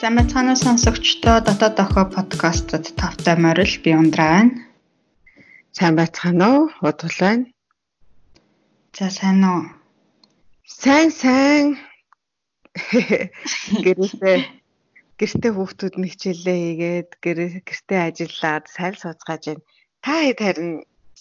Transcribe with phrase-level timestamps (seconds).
[0.00, 4.54] Сайн уу сонсогчдоо дотоод охоо подкастт тавтай морил би ундраа байна.
[5.76, 6.64] Сайн байцгаана уу?
[6.88, 7.44] Удгал байна.
[8.96, 9.62] За сайн уу?
[10.82, 11.66] Сайн сайн.
[13.84, 14.38] Гэрээсээ
[15.20, 17.10] гэртээ хүүхдүүд нэг хичээлээ хийгээд
[17.68, 19.64] гэртээ ажиллаад сайл сууцгааж байна.
[20.04, 20.72] Та хэд харин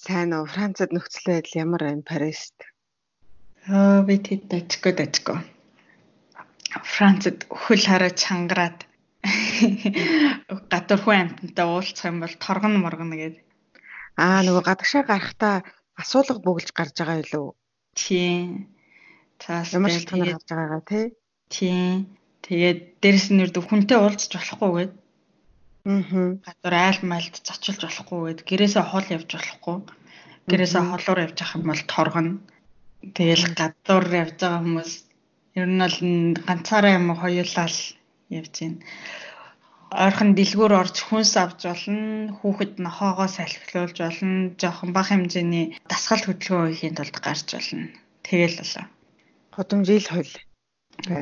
[0.05, 0.48] сайн уу?
[0.48, 2.55] Францад нөхцөл байдал ямар байна Парист?
[3.67, 5.59] Аа би тэт дажгүй дажгүй.
[6.83, 8.89] Францад хөл хараа чангараад
[10.71, 13.43] гадар хүн амтантай уулзах юм бол торгон моргоно гэдэг.
[14.15, 15.55] Аа нөгөө гадагшаа гарахтаа
[15.99, 17.55] асуулга бөглж гарч байгаа юу?
[17.95, 18.71] Тийм.
[19.39, 21.05] Цаас ямар шалтгаанаар гарч байгаагаа тий?
[21.52, 22.15] Тийм.
[22.43, 24.93] Тэгээд дээрэс нь нэрд хүнтэй уулзч болохгүй гээд.
[25.88, 26.27] Аа.
[26.47, 29.77] Гадар айл майлд зочилж болохгүй гээд гэрээсээ хол явж болохгүй.
[30.47, 32.33] Гэрээсээ холоор явж авах юм бол торгоно.
[33.16, 34.91] Тэгэл гадуур явж байгаа хүмүүс
[35.58, 35.97] Ер нь бол
[36.45, 37.80] ганцаараа юм хоёулаа л
[38.30, 38.86] явж байна.
[39.89, 46.70] Ойрхон дэлгүүр орж хүнс авч болно, хүүхэд нохоогоо салхилуулж болно, жоохон бага хэмжээний дасгал хөдөлгөөн
[46.70, 47.89] хийхийн тулд гарч болно.
[48.22, 48.86] Тэгэл болоо.
[49.55, 50.33] Гудамж ил хол.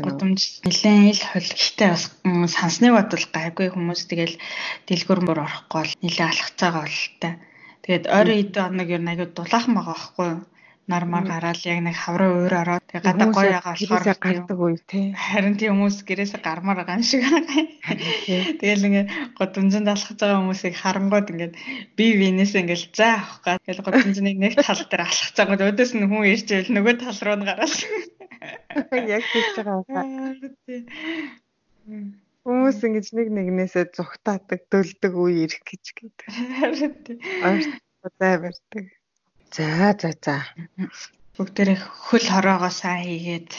[0.03, 1.47] Гудамж нэлээд ил хол.
[1.55, 2.03] Гэхдээ бас
[2.51, 4.35] сансныг бодвол гайгүй хүмүүс тэгэл
[4.87, 7.33] дэлгүүр мөр орохгүй бол нэлээд алхацаагаа болтой.
[7.87, 10.41] Тэгээд ойрын эдэн оног ер нь аягүй дулаахан байгаа байхгүй юу?
[10.87, 14.79] Нар мар гараад яг нэг хаврын уур ороод тэгээ гадаа гоё ягаа болохоор гардаг үе
[14.87, 15.05] тий.
[15.11, 17.27] Харин тийм хүмүүс гэрээсээ гармаар байгаа юм шиг.
[18.63, 21.51] Тэгэл ингээ годомжинд алхаж байгаа хүмүүсийг харангууд ингээ
[21.99, 23.59] бие биенээсээ ингээл заа авах гад.
[23.67, 25.69] Тэгэл годомжныг нэг тал дээр алхаж байгаа.
[25.75, 27.75] Өдөөс нь хүн ирж ивэл нөгөө тал руу нь гараад.
[29.11, 30.07] Яг тийж байгаа.
[32.47, 37.19] Хүмүүс ингэж нэг нэгнээсээ зүгтаадаг, дөлдөг үе ирэх гэж тий.
[37.43, 37.63] Ойр
[38.19, 38.85] зай барьдаг.
[39.55, 40.35] За за за.
[41.37, 43.49] Бүгдээрээ хөл хороогоо сайн хийгээд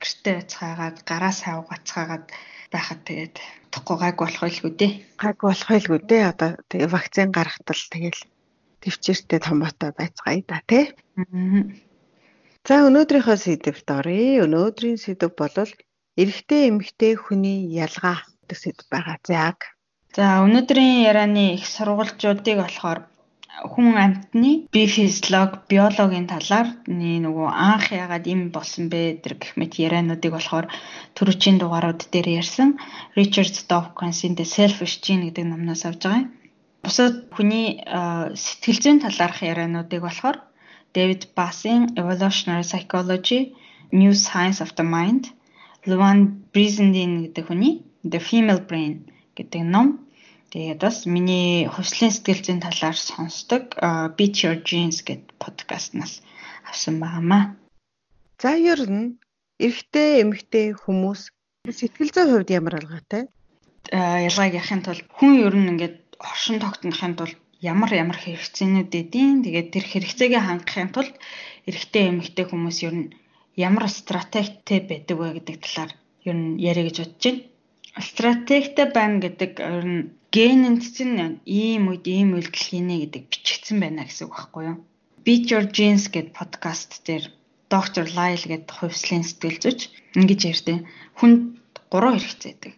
[0.00, 2.26] гэртээ уцгаагаад гараа сайн угацгаагаад
[2.72, 3.34] байхад тэгээд
[3.72, 4.92] тухгүй гайг болох байлгүй дээ.
[5.22, 6.22] Гайг болох байлгүй дээ.
[6.30, 8.20] Одоо тэгээ вакцин гаргахтал тэгэл
[8.82, 10.84] төвчээртэй томоотой байцгаая да тий.
[12.66, 14.44] За өнөөдрийнхөө сэдвт оръё.
[14.46, 15.56] Өнөөдрийн сэдв бол
[16.20, 19.18] эрэгтэй эмэгтэй хүний ялгаа гэдэг сэдв байгаа.
[19.24, 19.54] За.
[20.16, 23.00] За өнөөдрийн ярианы их сурвалжуудыг болохоор
[23.64, 30.32] хүн амьтны бие физиолог, биологийн талаар нөгөө анх яагаад им болсон бэ гэх мэт яриануудыг
[30.36, 30.66] болохоор
[31.16, 32.76] түрүүчийн дугаарууд дээр ярьсан
[33.16, 36.32] Richard Dawkins-ийн The Selfish Gene гэдэг номноос авч байгаа юм.
[36.84, 37.80] Бусад хүний
[38.36, 40.36] сэтгэл зүйн талаарх яриануудыг болохоор
[40.92, 43.56] David Bass-ийн Evolutionary Psychology,
[43.92, 45.32] New Science of the Mind,
[45.88, 50.05] Luan Brissenden гэдэг хүний The Female Brain гэдэг ном
[50.50, 53.74] Тэгээд бас миний хувьслын сэтгэл зүйн талаар сонсдог
[54.16, 56.22] Beat Your Jeans гэдэг подкастнаас
[56.62, 57.58] авсан байнамаа.
[58.38, 59.18] За ер нь
[59.58, 61.34] эрэгтэй эмэгтэй хүмүүс
[61.66, 63.22] сэтгэл зүйн хувьд ямар алгаатай?
[63.90, 69.68] Ялгааг яхахын тулд хүн ер нь ингээд оршин тогтнохын тулд ямар ямар хэрэгцээнүүд эдийн тэгээд
[69.74, 71.14] тэр хэрэгцээгээ хангахын тулд
[71.66, 73.08] эрэгтэй эмэгтэй хүмүүс ер нь
[73.66, 75.92] ямар стратегтэй байдаг вэ гэдэг талаар
[76.28, 77.42] ер нь яриа гэж бодож байна.
[78.10, 80.02] Стратегтэй байна гэдэг ер нь
[80.36, 84.76] генэнд чинь ийм үед ийм үйлдэл хийнэ гэдэг бичигдсэн байна гэсэн үг байхгүй юу?
[85.24, 87.24] Beat Your Genes гэдэг подкаст дээр
[87.72, 89.80] доктор Лайл гэдэг хувьслын сэтгэл зүйч
[90.12, 90.84] ингэж ярьдیں۔
[91.18, 91.40] Хүнд
[91.88, 92.74] гурван хэрэгцээ байдаг.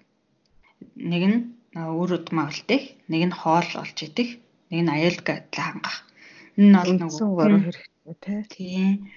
[1.10, 1.38] Нэг нь
[1.74, 4.38] үр удмаа үлдээх, нэг нь хоол олж идэх,
[4.70, 5.98] нэг нь аюулгүй байдлаа хангах.
[6.54, 9.10] Энэ бол нэг гурван хэрэгцээ тийм.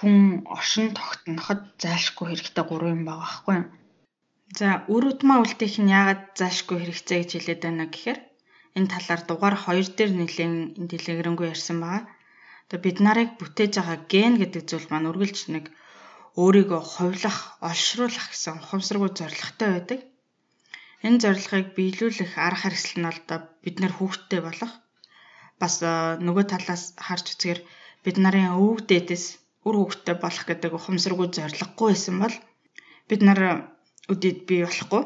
[0.00, 3.66] Хүн оршин тогтноход зайлшгүй хэрэгтэй гурван юм байгаа байхгүй юу?
[4.58, 8.20] За үр удмаа үлдээх нь яагаад заашгүй хэрэгцээ гэж хэлээд байна гэхээр
[8.76, 10.54] энэ талаар дугаар 2 дээр нэлээд
[10.90, 12.04] дэлгэрэнгүй ярьсан байгаа.
[12.68, 15.64] Тэгээ бид нарыг бүтээж байгаа ген гэдэг зүйл маань үргэлж нэг
[16.40, 20.00] өөрийгөө хувилах, олшруулах гэсэн ухамсаргүй зорилготой байдаг.
[21.06, 24.72] Энэ зорилгыг биелүүлэх арга хэрэгсэл нь одоо бид нар хүүхдтэй болох
[25.60, 25.74] бас
[26.26, 27.60] нөгөө талаас харж үзэхээр
[28.04, 29.24] бид нарын өвөг дээдээс
[29.66, 32.36] үр хүүхдтэй болох гэдэг ухамсаргүй зорилгогүй байсан бол
[33.08, 33.40] бид нар
[34.10, 35.02] үдэд бий болохгүй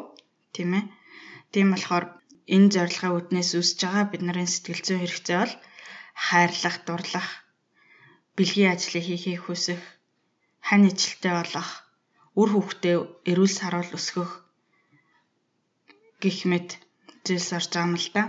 [0.55, 0.85] тийм ээ.
[1.53, 2.05] Тийм болохоор
[2.55, 5.55] энэ зорилгын үүднээс үүсэж байгаа бид нарын сэтгэл зүйн хэрэгцээ бол
[6.27, 7.29] хайрлах, дурлах,
[8.37, 9.83] бэлгийн ажлыг хийхийг хүсэх,
[10.67, 11.71] хань ижилтэй болох,
[12.41, 12.97] үр хүүхдээ
[13.31, 14.31] эрүүл саруул өсгөх
[16.23, 16.69] гэх мэт
[17.25, 18.23] зүйлс орж байгаа юм л да.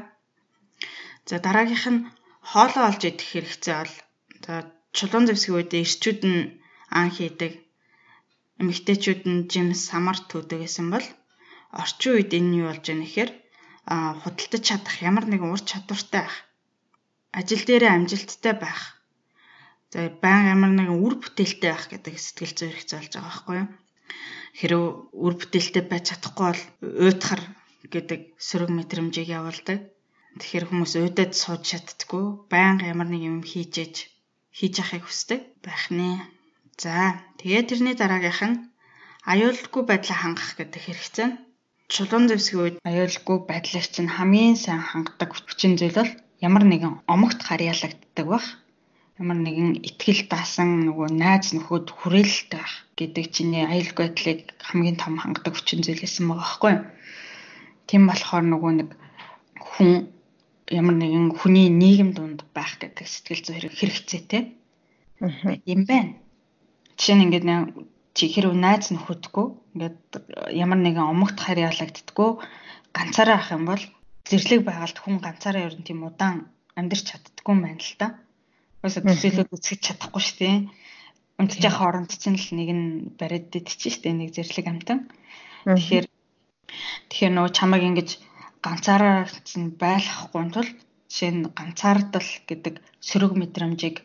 [1.28, 2.06] За дараагийнх нь
[2.52, 3.96] хоолоо олж идэх хэрэгцээ бол
[4.44, 4.54] за
[4.96, 6.42] чулуун зэвсгийн үедээ ирчүүд нь
[7.00, 7.54] ан хийдэг
[8.62, 11.08] эмэгтэйчүүд нь жимс самар төдөг гэсэн бол
[11.82, 13.32] орчин үед энэ юу болж байна гэхээр
[14.22, 16.36] худалдаж чадах ямар нэгэн ур чадвартай байх.
[17.38, 18.82] Ажил дээрээ амжилттай байх.
[19.94, 23.70] За баян ямар нэгэн үр бүтээлтэй байх гэдэг сэтгэл зүй хэрэгцээ болж байгаа байхгүй юу?
[24.60, 24.82] Хэрв
[25.26, 26.64] үр бүтээлтэй байж чадахгүй бол
[27.08, 27.42] уйтахар
[27.94, 29.80] гэдэг сөрөг мэдрэмжийг явуулдаг.
[30.38, 33.96] Тэгэхээр хүмүүс уйдаад сууж чаддгүй, байнга ямар нэг юм хийжээж
[34.58, 36.37] хийж явахыг хүсдэг байх нэ.
[36.78, 38.58] За, тэгээ тэрний дараагийнх нь
[39.26, 41.30] аюулгүй байдлаа хангах гэдэг хэрэгцээ.
[41.90, 46.12] Чулуун зэвсгийн үед аюулгүй байдлыг чинь хамгийн сайн хангадаг хүчин зүйл бол
[46.48, 48.48] ямар нэгэн омогт харьяалагддаг бах
[49.18, 55.18] ямар нэгэн ихтгэл даасан нөгөө найз нөхөд хүрээлэлтэй байх гэдэг чиний аюулгүй байдлыг хамгийн том
[55.18, 56.86] хангадаг хүчин зүйл байсан байгаа байхгүй юу.
[57.90, 58.90] Тийм болохоор нөгөө нэг
[59.58, 59.92] хүн
[60.70, 64.44] ямар нэгэн хүний нийгэм донд байх гэдэг сэтгэл зүй хэрэгцээтэй.
[65.66, 66.14] Юм байна.
[66.98, 67.46] Жишээ нь ингээд
[68.18, 70.00] чи хэрв найз нөхөдгүй ингээд
[70.58, 72.30] ямар нэгэн омогт харьяалагддггүй
[72.98, 73.84] ганцаараа ах юм бол
[74.26, 76.50] зэрлэг байгальд хүн ганцаараа ер нь тийм удаан
[76.80, 78.08] амьдрч чаддгүй юм байна л та.
[78.82, 80.58] Уусаа төсөөлөд үсгэж чадахгүй шүү дээ.
[81.40, 82.88] Унтж явах хооронд чинь л нэг нь
[83.20, 85.00] бариад идчихэж шүү дээ нэг зэрлэг амтан.
[85.70, 86.06] Тэгэхээр
[87.10, 88.10] тэгэхээр нөгөө чамайг ингэж
[88.66, 90.70] ганцаараа чинь байлгахгүй тул
[91.08, 92.76] жишээ нь ганцаардал гэдэг
[93.08, 94.02] сөрөг мэдрэмжийг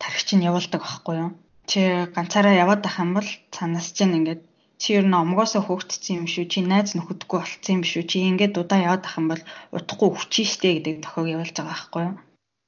[0.00, 1.30] тархич нь явуулдаг байхгүй юу?
[1.70, 1.80] Чи
[2.14, 4.42] ганцаараа яваад ах юм бол цанаас чинь ингээд
[4.82, 6.44] чи ер нь омгоосоо хөөгдсөн юм шүү.
[6.50, 8.02] Чи найз нөхөдгүй болцсон юм шүү.
[8.10, 12.02] Чи ингээд удаа яваад ах юм бол утахгүй хүчээ штэ гэдэг тохиог явуулж байгаа байхгүй
[12.10, 12.16] юу?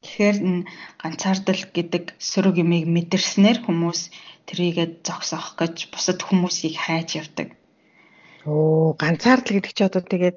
[0.04, 0.62] Тэгэхээр энэ
[1.00, 4.00] ганцаардал гэдэг сөрөг юмыг мэдэрснээр хүмүүс
[4.46, 7.48] тэрийгэ зогсоох гэж бусад хүмүүсийг хайж явдаг.
[8.44, 10.36] Оо, ганцаардал гэдэг чи одоо тэгээд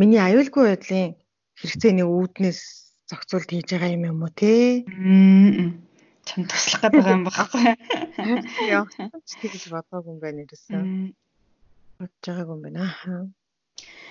[0.00, 1.20] миний аюулгүй байдлын
[1.60, 2.60] хэрэгцээний үүднээс
[3.12, 4.50] зохицуулт хийж байгаа юм юм уу те?
[6.24, 7.64] Чам туслах гэдэг юм багхгүй.
[8.72, 10.82] Яа, тэгж бодоогүй юм байна ерөөсөө.
[12.00, 12.84] Бодож байгаагүй юм байна.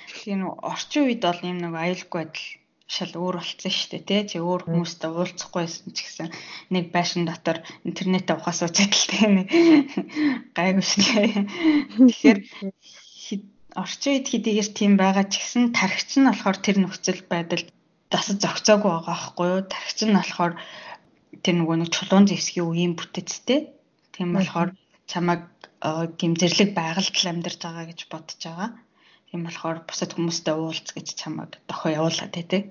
[0.07, 2.48] Тэгэхээр орчин үед бол юм нэг аюулгүй байдал
[2.94, 4.21] шал өөр болцсон шүү дээ тий.
[4.30, 6.27] Чи өөр хүмүүстэй уулзахгүйсэн ч гэсэн
[6.69, 9.48] нэг байшин дотор интернетээ ухаас уучаадaltaй нэг
[10.57, 11.31] гайгүй шүү дээ.
[11.98, 12.39] Тэгэхээр
[13.81, 17.63] орчин үед хэдийгээр тийм байгаа ч гэсэн тархич нь болохоор тэр нөхцөл байдал
[18.13, 19.62] дасаж зохицоогүй байгаа байхгүй юу?
[19.65, 20.54] Тархич нь болохоор
[21.42, 23.60] тэр нөгөө нэг чулуун зэвсгийн үеийн бүтэцтэй.
[24.14, 24.70] Тийм болохоор
[25.10, 25.50] чамайг
[26.20, 28.70] гимзэрлэг байгальд амьдарч байгаа гэж бодож байгаа.
[29.28, 32.64] Тийм болохоор бусад хүмүүстэй уулз гэж чамайг дохоо явуулаад тий.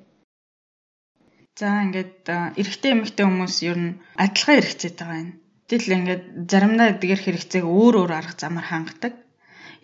[1.59, 2.25] За ингээд
[2.61, 5.32] эрэгтэй эмэгтэй хүмүүс ер нь адилхан хэрэгцээтэй байгаа юм.
[5.69, 9.14] Тэгэл ингээд заримдаа эдгээр хэрэгцээг өөр өөр арга замаар хангадаг.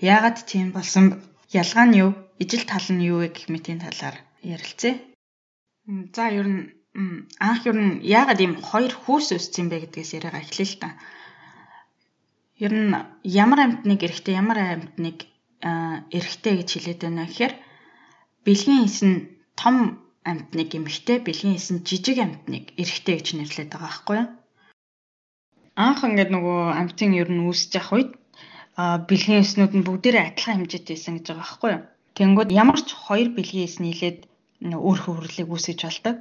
[0.01, 1.05] Яагаад тийм болсон
[1.53, 2.11] ялгаа нь юу?
[2.41, 4.97] Ижил тал нь юу вэ гэх мэтийн талаар ярилцъя.
[6.17, 6.78] За ер нь
[7.49, 10.89] анх ер нь яагаад ийм хоёр хүүс өссөн бэ гэдгээс яриагаа эхлэе л та.
[12.65, 12.93] Ер нь
[13.23, 15.19] ямар амьтныг эрэгтэй ямар амьтныг
[16.17, 17.55] эрэгтэй гэж хэлээд байна гэхээр
[18.45, 19.17] бэлгийн хис нь
[19.61, 19.77] том
[20.31, 24.29] амьтныг эмэгтэй, бэлгийн хис нь жижиг амьтныг эрэгтэй гэж нэрлэдэг байгаа байхгүй юу?
[25.79, 28.11] Анх ингээд нөгөө амьтын ер нь үүсэж явах үед
[29.09, 31.83] бэлгийн эснүүд нь бүгдээрээ адилхан хэмжээтэй байсан гэж байгаа байхгүй юу?
[32.19, 34.19] Тэнгүүд ямар ч хоёр бэлгийн эс нийлээд
[34.63, 36.17] өөр хөврлийг үүсгэж болдог.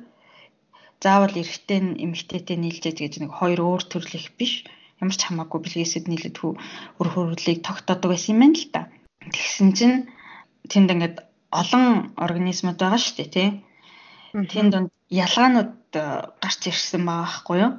[1.04, 4.66] Заавал эрэгтэй нь эмэгтэйтэй нийлжээд гэж нэг хоёр өөр төрлөх биш.
[5.02, 8.82] Ямар ч хамаагүй бэлгийн эсэд нийлээд өөр хөврлийг тогтоодог байсан юм байна л та.
[9.34, 9.98] Тэгсэн чинь
[10.72, 11.16] тэнд ингээд
[11.52, 13.50] олон организмууд байгаа шүү дээ тий.
[14.52, 16.04] Тийм донд ялгаанууд э,
[16.44, 17.74] гарч ирсэн байгаа байхгүй юу?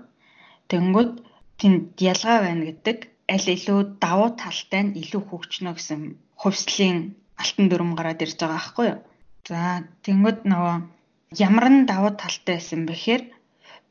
[0.70, 1.12] Тэнгүүд
[1.60, 2.98] тэнд ялгаа байна гэдэг
[3.34, 6.00] аль илүү давуу талтай нь илүү хөгжнө гэсэн
[6.40, 6.98] хувьслын
[7.42, 9.00] алтан дүрм гараад ирж байгаа байхгүй юу?
[9.48, 9.58] За
[10.04, 10.74] тэнгүүд нөгөө
[11.36, 13.22] ямар нь давуу талтай байсан бэхээр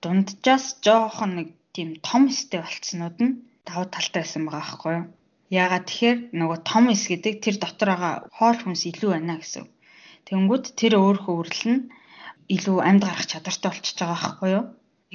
[0.01, 5.05] дунджаас жоохон нэг тийм том эстэй болцснууд нь давуу талтай байсан байгаа байхгүй юу?
[5.61, 9.65] Яагаад тэгэхээр нөгөө том эс гэдэг тэр дотор байгаа хоол хүнс илүү байна гэсэн.
[10.27, 11.81] Тэнгүүд тэр өөрөө үрэл нь
[12.55, 14.65] илүү амьд гарах чадвартай болчихж байгаа байхгүй юу?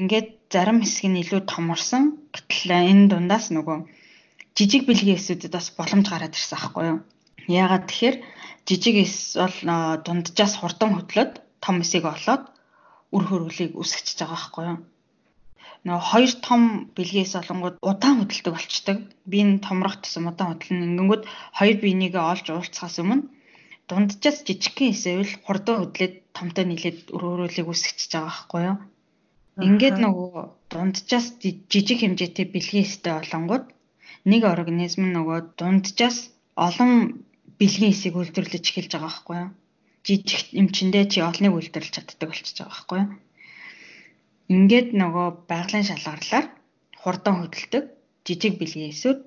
[0.00, 2.04] Ингээд зарим хэсэг нь илүү томорсон.
[2.32, 3.78] Гэтэл энэ дундаас нөгөө
[4.56, 6.98] жижиг бэлгийн эсүүдэд бас боломж гараад ирсэн байхгүй юу?
[7.50, 8.16] Яагаад тэгэхээр
[8.68, 9.58] жижиг эс бол
[10.06, 11.32] дунджаас хурдан хөдлөөд
[11.64, 12.42] том эсийг олоод
[13.14, 14.78] үр хөрвөлийг үсгэж байгаа байхгүй юу?
[15.86, 16.62] нөгөө хоёр том
[16.96, 18.98] бэлгээс олонгууд удаан хөдөлдөг болчдөг.
[19.30, 21.22] Би энэ томрох тусам удаан хөдлөн ингэнгүүт
[21.58, 23.26] хоёр биенийгээ олж уулзахаас өмнө
[23.90, 28.78] дунджаас жижигхэн эсэвэл хурдан хөдлөөд томтой нийлээд өрөөрөлийг үсгэж байгаа байхгүй юу?
[29.66, 31.26] Ингээд нөгөө дунджаас
[31.72, 33.66] жижиг хэмжээтэй бэлгийн эстэй олонгууд
[34.30, 36.18] нэг организм нөгөө дунджаас
[36.66, 36.90] олон
[37.58, 39.50] бэлгийн эсийг үйлдвэрлэж эхэлж байгаа байхгүй юу?
[40.06, 43.10] Жижиг эмчэндээ чи олныг үйлдвэрлэж чаддаг болчихж байгаа байхгүй юу?
[44.54, 46.46] Ингээд нөгөө байгалийн шалгарлаар
[47.02, 47.84] хурдан хөдөлдөг
[48.26, 49.18] жижиг бэлгийн эсүүд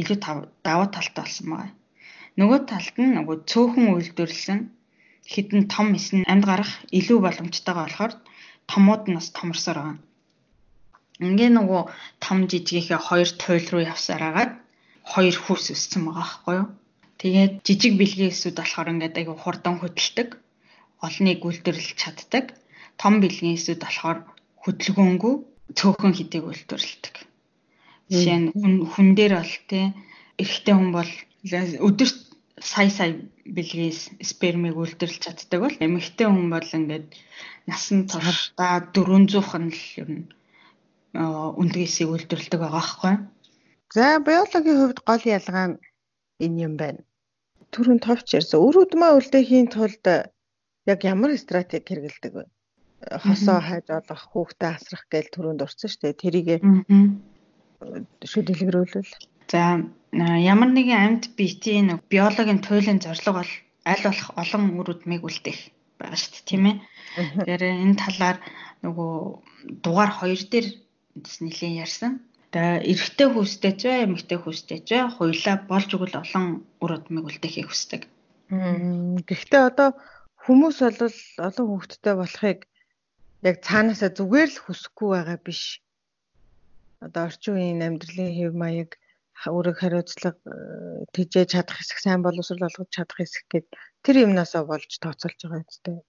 [0.00, 0.18] илүү
[0.66, 1.72] давуу талтай болсон байна
[2.40, 4.58] нөгөө талд нь нөгөө цөөхөн үйлдвэрлсэн
[5.32, 8.12] хідэн том эс нь амьд гарах илүү боломжтойгоо болохоор
[8.70, 9.98] томууд нь бас томорсоор байгаа.
[11.26, 11.82] Ингээ нөгөө
[12.24, 14.52] том жижигийнхээ хоёр туйл руу явсараагаад
[15.12, 16.68] хоёр хүүс өссөн байгаа байхгүй юу.
[17.20, 20.28] Тэгээд жижиг бэлгийн эсүүд болохоор ингээд айгу хурдан хөдөлдөг.
[21.06, 22.44] Олныг үйлдвэрлэж чаддаг.
[23.00, 24.18] Том бэлгийн эсүүд болохоор
[24.62, 25.34] хөдөлгөөнгүй
[25.78, 27.14] цөөхөн хэдийг үйлдвэрлэдэг.
[28.10, 28.48] Жишээ нь
[28.92, 29.80] хүн дээр бол те
[30.38, 31.10] эрэгтэй хүн бол
[31.88, 32.18] өдөрт
[32.60, 33.10] сая сая
[33.56, 33.94] бэлгийн
[34.30, 37.06] спермийг үйлдвэрлэж чаддаг бол эмэгтэй хүн бол ингээд
[37.68, 40.26] насан туршдаа 400х нь л ер нь
[41.60, 43.14] үндгээсийг үйлдвэрлэдэг байгаа байхгүй.
[43.96, 45.76] За биологийн хувьд гол ялгаа нь
[46.44, 47.02] энэ юм байна.
[47.72, 48.60] Түрүүн товч ярьсан.
[48.60, 50.04] Өр үдмээ үлдээхийн тулд
[50.86, 52.44] яг ямар стратеги хэрэгэлдэг вэ?
[53.22, 56.22] Хосоо хайж олох, хүүхдээ асрах гээл түрүүнд дурсан шүү дээ.
[56.22, 56.48] Тэрийг
[58.24, 59.12] шүү дэлгэрүүлвэл.
[59.52, 59.84] За
[60.16, 63.52] ямар нэгэн амьд биетийн биологийн туйлын зорилго бол
[63.84, 65.60] аль болох олон үр үдмийг үлдээх
[66.00, 66.76] байгаа шүү дээ, тийм ээ.
[67.16, 68.38] Тэгэхээр энэ талаар
[68.82, 69.12] нөгөө
[69.84, 70.66] дугаар 2 дээр
[71.44, 72.12] нэлийн ярьсан.
[72.56, 77.28] Тэгээ эрэгтэй хүүстэй ч бай, эмэгтэй хүүстэй ч бай хоёлаа болж өгөл олон үр удмыг
[77.28, 78.08] үлдээхийг хүсдэг.
[79.28, 79.92] Гэхдээ одоо
[80.40, 82.60] хүмүүс бол олон хүүхэдтэй болохыг
[83.44, 85.84] яг цаанаасаа зүгээр л хүсэхгүй байгаа биш.
[87.04, 88.96] Одоо орчин үеийн амьдралын хэв маяг
[89.36, 93.68] үүрэг хариуцлага э, тэжээж чадах хэсэг сайн боловсрол олгож чадах хэсэг гэд
[94.00, 96.00] тэр юмнасаа болж тооцоолж байгаа юм зү.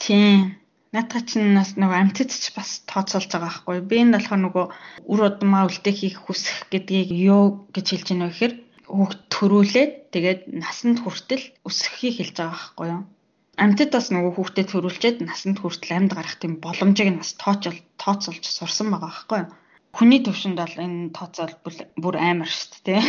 [0.00, 0.63] Тийм.
[0.94, 3.82] Наадах чинь бас нөгөө амьтад ч бас тооцоолж байгаа байхгүй.
[3.82, 4.66] Би энэ болохоор нөгөө
[5.10, 8.54] үр удмаа үлдэхийг хүсэх гэдгийг юу гэж хэлж байна вэ гэхээр
[8.94, 13.02] хүүхд төрүүлээд тэгээд насанд хүртэл өсөхийг хэлж байгаа байхгүй юу.
[13.58, 18.44] Амьтад бас нөгөө хүүхдэд төрүүлчихэд насанд хүртэл амьд гарах тийм боломжийг нь бас тооцоол тооцоолж
[18.46, 19.50] сурсан байгаа байхгүй юу.
[19.98, 21.54] Хүний төвшөнд бол энэ тооцоол
[22.02, 23.02] бүр амар шүү дээ.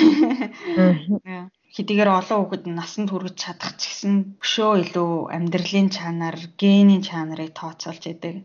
[1.76, 4.14] Хэдийгээр олон хүүхэд насанд хүрэж чадах ч гэсэн
[4.44, 8.36] өшөө илүү амьдралын чанар, генийн чанарыг тооцоолж идэг.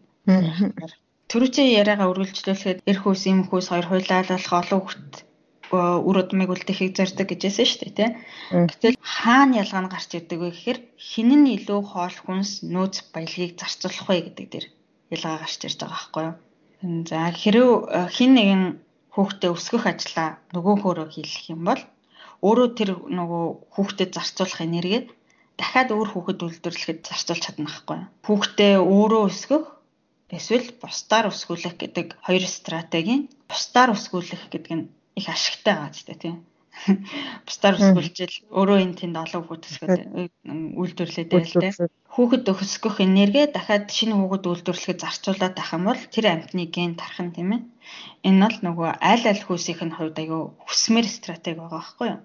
[1.31, 5.15] Төрүүчийн яриагаа үргэлжлүүлэхэд эр хөөс эм хөөс хоёр хуйлаалах олон хүүхэд
[5.71, 8.11] үр удмыг үлдэхийг зорддог гэжсэн шүү дээ тий.
[8.51, 13.55] Гэтэл хаана ялгаа нь гарч ирдэг вэ гэхээр хин нь илүү хоол хүнс нөөц баялагийг
[13.55, 14.67] зарцуулах вэ гэдэг дээр
[15.15, 16.37] ялгаа гарч ирж байгаа байхгүй юу.
[17.07, 17.67] За хэрв
[18.11, 18.63] хин нэгэн
[19.15, 21.83] хүүхдээ өсгөх ажлаа нөгөө хөөрөө хийх юм бол
[22.47, 23.45] өөрөө тэр нөгөө
[23.75, 25.07] хүүхдэд зарцуулах энергийг
[25.61, 27.99] дахиад өөр хүүхэд үйлдвэрлэхэд зарцуулж чадна байхгүй.
[28.27, 29.65] Хүүхдээ өөрөө өсгөх
[30.37, 36.37] эсвэл бусдаар өсгүүлэх гэдэг хоёр стратегийн бусдаар өсгүүлэх гэдэг нь их ашигтай байгаа ч тийм.
[37.47, 40.03] Бусдаар өсгүүлжэл өөрөө энэ тэнд олон хүүхэд өсгөөд
[40.81, 41.71] үйлдвэрлээд байл те.
[42.15, 47.35] Хүүхэд өсгөх энерги дахиад шинэ хүүхэд үйлдвэрлэхэд зарцуулаад байх юм бол тэр амтны ген тархан
[47.35, 47.63] тийм ээ.
[48.29, 52.21] Энэ бол нөгөө аль аль хүйсийнх нь хувьд аюу хүсмэр стратеги байгаа байхгүй юу?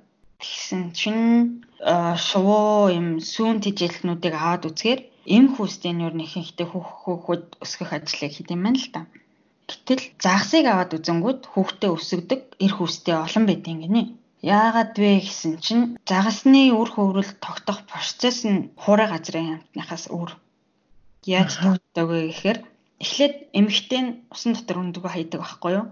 [0.46, 1.26] Тэгсэн чинь
[2.28, 5.02] шувуу юм сүүн тижилтнүүдийг аваад үзэхээр
[5.36, 9.02] эм хүүстийн юу нэг ихэнхдээ хүүхэд өсгөх ажлыг хийх юм байна л та.
[9.70, 14.04] Гэтэл загсыг аваад үзэнгүүт хүүхдээ өсгдөг эр хүүстэй олон байдгийн гинэ.
[14.46, 20.32] Яагаад вэ гэсэн чинь загасны үр хөврөл тогтох процесс нь хуурай газрын амтныхаас өөр.
[21.26, 22.60] Яаж тогтдог вэ гэхээр
[23.04, 25.86] эхлээд эмэгтэй нь усан дотор өндөгөө хайдаг байхгүй юу?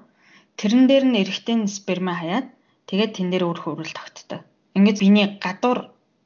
[0.60, 2.48] Тэрэн дээр нь эрэгтэй нь сперма хаяад
[2.88, 4.42] Тэгээд тэн дээр үр хөврөл тогтдог.
[4.78, 5.80] Ингээд биений гадуур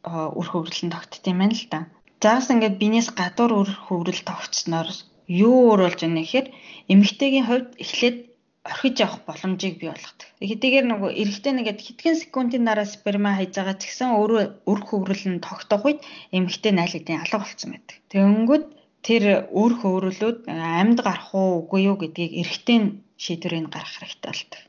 [0.08, 1.80] үр хөврөл нь тогтд юм байна л да.
[2.24, 4.90] Заагс ингээд биенээс гадуур үр хөврөл тогтсноор
[5.28, 6.48] юу өөр болж байна гэхээр
[6.94, 8.18] эмэгтэйгийн хувьд эхлээд
[8.68, 10.28] орхиж явах боломжийг бий болгодог.
[10.50, 15.26] Хэдийгээр нөгөө эрэгтэй нэгэд хэдхэн секундын дараа сперма хайж байгаа ч гэсэн өөрөө үр хөврөл
[15.32, 16.00] нь тогтох үед
[16.36, 17.96] эмэгтэй найл хэдийн алга болсон байдаг.
[18.12, 18.66] Тэгэнгүүт
[19.08, 19.24] тэр
[19.62, 22.78] үр хөврөлүүд амьд гарах уу үгүй юу гэдгийг эрэгтэй
[23.24, 24.62] шийдвэрийг гаргах хэрэгтэй болдог.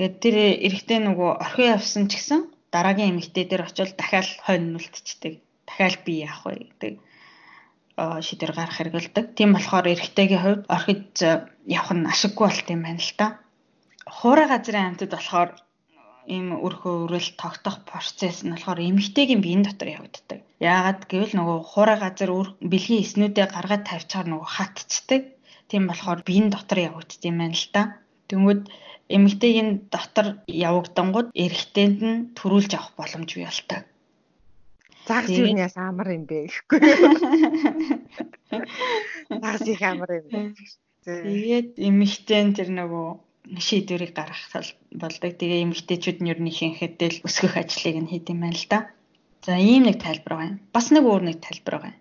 [0.00, 5.44] Тэгээд тэр эрэгтэй нөгөө орхио явсан ч гэсэн дараагийн эмэгтэй дээр очивол дахиад хойно нүлтчдэг.
[5.68, 6.94] Дахиад би яах вэ гэдэг
[8.00, 9.36] шийдвэр гаргах хэрэгэлдэг.
[9.36, 11.20] Тийм болохоор эрэгтэйгийн хувьд орхиж
[11.68, 13.26] явах нь ашиггүй болт юм байна л та.
[14.08, 15.50] Хуурай газрын амьтад болохоор
[16.24, 20.40] ийм өрхөө өрөл тогтох процесс нь болохоор эмэгтэйгийн биеийн дотор явагддаг.
[20.64, 22.32] Яагаад гэвэл нөгөө хуурай газар
[22.72, 25.22] бэлгийн эснүүдээ гаргаад тавьчихаар нөгөө хатцдаг.
[25.68, 27.82] Тийм болохоор биеийн дотор явагддаг юм байна л та.
[28.32, 28.62] Тэнгүүд
[29.16, 33.80] эмэгтэйгийн дотор явагдангууд эрэгтэйнд нь төрүүлж авах боломж бий болтой.
[35.06, 36.80] Загас юу яас амар юм бэ гэхгүй.
[39.42, 40.54] Загас их амар юм.
[41.04, 43.08] Тэгээд эмэгтэй нь тэр нөгөө
[43.66, 44.46] шийдвэрийг гаргах
[44.94, 45.32] болдог.
[45.40, 48.78] Тэгээ эмэгтэйчүүд нь ер нь ихэнхдээ л өсгөх ажлыг нь хийд юм байна л да.
[49.42, 50.60] За ийм нэг тайлбар байна.
[50.76, 51.98] Бас нэг өөр нэг тайлбар байна.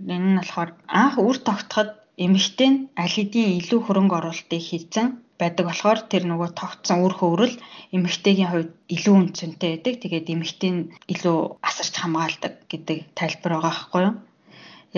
[0.00, 5.06] Энэ нь болохоор анх үр тогтоход эмэгтэй нь аль хэдийн илүү хөрөнгө оруулалтыг хийцэн
[5.40, 7.54] байдаг болохоор тэр нөгөө тогтсон үр хөврөл
[7.96, 9.94] эмэгтэйгийн хувьд илүү үнцэнтэй байдаг.
[10.02, 14.14] Тэгээд эмэгтэй нь илүү асарч хамгаалдаг гэдэг тайлбар байгаа байхгүй юу?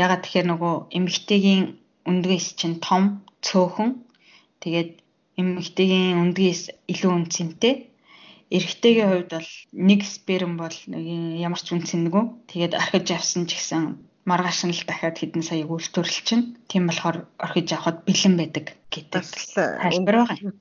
[0.02, 1.62] Ягаад тэгэхээр нөгөө эмэгтэйгийн
[2.10, 3.02] өндгөөс чинь том,
[3.46, 3.90] цөөхөн.
[4.62, 4.90] Тэгээд
[5.40, 7.74] эмэгтэйгийн өндгөөс илүү үнцэнтэй.
[8.56, 9.50] эрэгтэйгийн хувьд бол
[9.88, 10.76] нэг сперм бол
[11.46, 12.24] ямар ч үнцэнгүй.
[12.50, 16.44] Тэгээд орхиж авсан ч гэсэн маргааш нь л дахиад хэдэн саяг үйлдвэрлэл чинь.
[16.68, 19.24] Тийм болохоор орхиж авахд бэлэн байдаг гэдэг
[19.56, 20.54] тайлбар байгаа юм.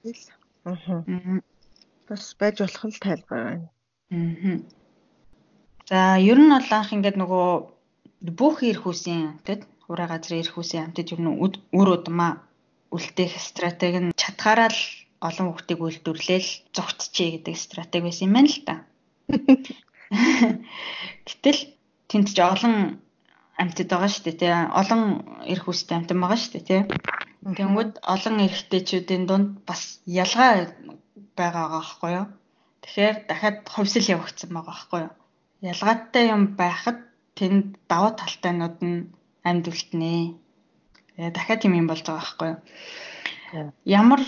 [0.66, 1.40] Аа.
[2.08, 3.68] Бас байж болох л тайлбар байна.
[4.12, 4.58] Аа.
[5.90, 7.48] За ер нь бол анх ингээд нөгөө
[8.40, 9.62] бүх эрх үсийн амтд
[9.92, 11.34] ураа газрын эрх үсийн амтд ер нь
[11.80, 12.46] үр удмаа
[12.96, 14.82] үлдээх стратеги нь чадхаараа л
[15.28, 18.76] олон хүүхдийг үйлдвэрлээл зогтчихъя гэдэг стратеги байсан юм байна л та.
[21.28, 21.62] Гэтэл
[22.10, 22.76] тэнд ч олон
[23.62, 24.54] амьтад байгаа шүү дээ тий.
[24.82, 25.02] Олон
[25.52, 26.82] эрх үстэй амьтан байгаа шүү дээ тий.
[27.44, 30.72] Тэнгүүд олон эрхтэйчүүдийн дунд бас ялгаа
[31.36, 32.28] байгаа байхгүй юу?
[32.84, 35.14] Тэгэхээр дахиад хувьсэл явагдсан байгаа байхгүй юу?
[35.72, 37.00] Ялгаатай юм байхад
[37.38, 39.12] тэнд даваа талтайнууд нь
[39.44, 40.40] амьд үлднэ.
[41.36, 42.60] Дахиад тийм юм болж байгаа байхгүй юу?
[43.84, 44.22] Ямар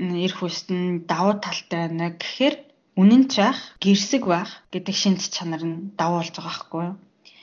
[0.00, 2.56] эрх үст нь давуу талтай байна гэхээр
[3.00, 6.96] үнэн ч ах гэрсэг байх гэдэг шинж чанар нь давуу болж байгаа байхгүй юу.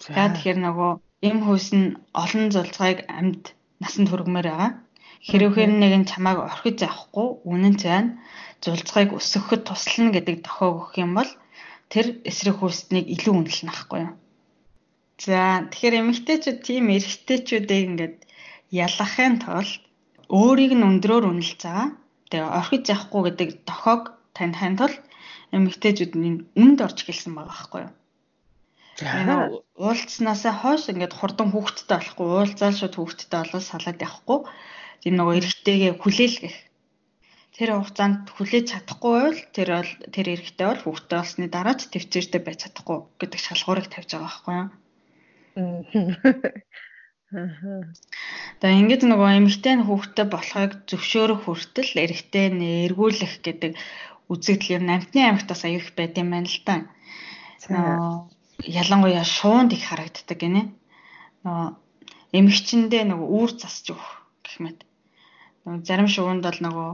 [0.08, 0.92] За тэгэхээр нөгөө
[1.28, 1.88] эм хүйс нь
[2.22, 3.44] олон зулцгааг амьд
[3.84, 4.72] насанд хүргэмээр байгаа.
[5.28, 8.16] Хэрвээ нэг нь чамааг орхиж авахгүй үнэн цайна
[8.64, 11.32] зулцгааг өсгөхөд туслана гэдэг дохиог өгөх юм бол
[11.92, 14.14] тэр эсрэг хүйстнийг илүү үнэлнэ байхгүй юу.
[15.26, 18.18] За тэгэхээр эмэгтэйчүүд тийм эрэгтэйчүүдийг ингээд
[18.86, 19.82] ялахын тулд
[20.40, 21.88] өөрийг нь өндрөөр үнэлж байгаа
[22.30, 24.04] тэгээ орхиж явахгүй гэдэг дохоог
[24.38, 24.96] таних тул
[25.56, 27.94] эмэгтэйчүүд нь үнд орж гэлсэн байгаа байхгүй юу.
[28.98, 34.40] За уулцснаасаа хойш ингээд хурдан хүүхдтэй болохгүй уулзаал шууд хүүхдтэй болоод салаад явахгүй
[35.06, 36.58] тийм нөгөө эрэгтэйгээ хүлээлгэх.
[37.54, 42.42] Тэр хугацаанд хүлээж чадахгүй бол тэр бол тэр эрэгтэй бол хүүхдтэй болсны дараа ч төвчээртэй
[42.42, 44.70] байж чадахгүй гэдэг шалгуурыг тавьж байгаа байхгүй юу.
[48.62, 53.72] Тэгээ ингээд нөгөө эмэгтэй нь хүүхдтэй болохыг зөвшөөрөх хүртэл эрэгтэй нь эргүүлэх гэдэг
[54.32, 56.76] үзэгдэл нь амтны аймагтаас аюу их байд юм байна л да.
[57.68, 58.37] Нөгөө
[58.68, 60.64] ялангуяа шуунд их харагддаг гинэ.
[61.44, 61.68] Нөгөө
[62.38, 64.10] эмэгчэндээ нөгөө үүр засч өгөх
[64.44, 64.80] гэх мэт.
[65.64, 66.90] Нөгөө зарим шуунд бол нөгөө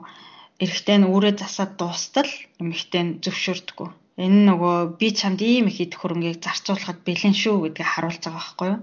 [0.64, 2.30] эрэгтэй нь үүрээ засаад дуустал
[2.62, 3.90] эмэгтэй нь зөвшөөрдөггүй.
[4.22, 8.68] Энэ нөгөө би чамд ийм их идэх хөрөнгийг зарцуулахад бэлэн шүү гэдгийг харуулж байгаа байхгүй
[8.70, 8.80] юу?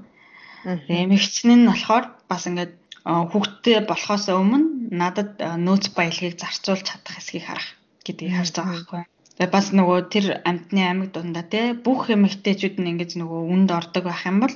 [0.91, 2.75] Эмэгчэн нь болохоор бас ингээд
[3.07, 7.69] хүүхдтэй болохоос өмнө надад нөөц баялагийг зарцуулж чадах эсхийг харах
[8.03, 9.03] гэдгийг харж байгаа байхгүй.
[9.37, 14.05] Тэгээ бас нөгөө тэр амтны аймаг дундаа те бүх эмэгтэйчүүд нь ингэж нөгөө үнд ордог
[14.07, 14.55] байх юм бол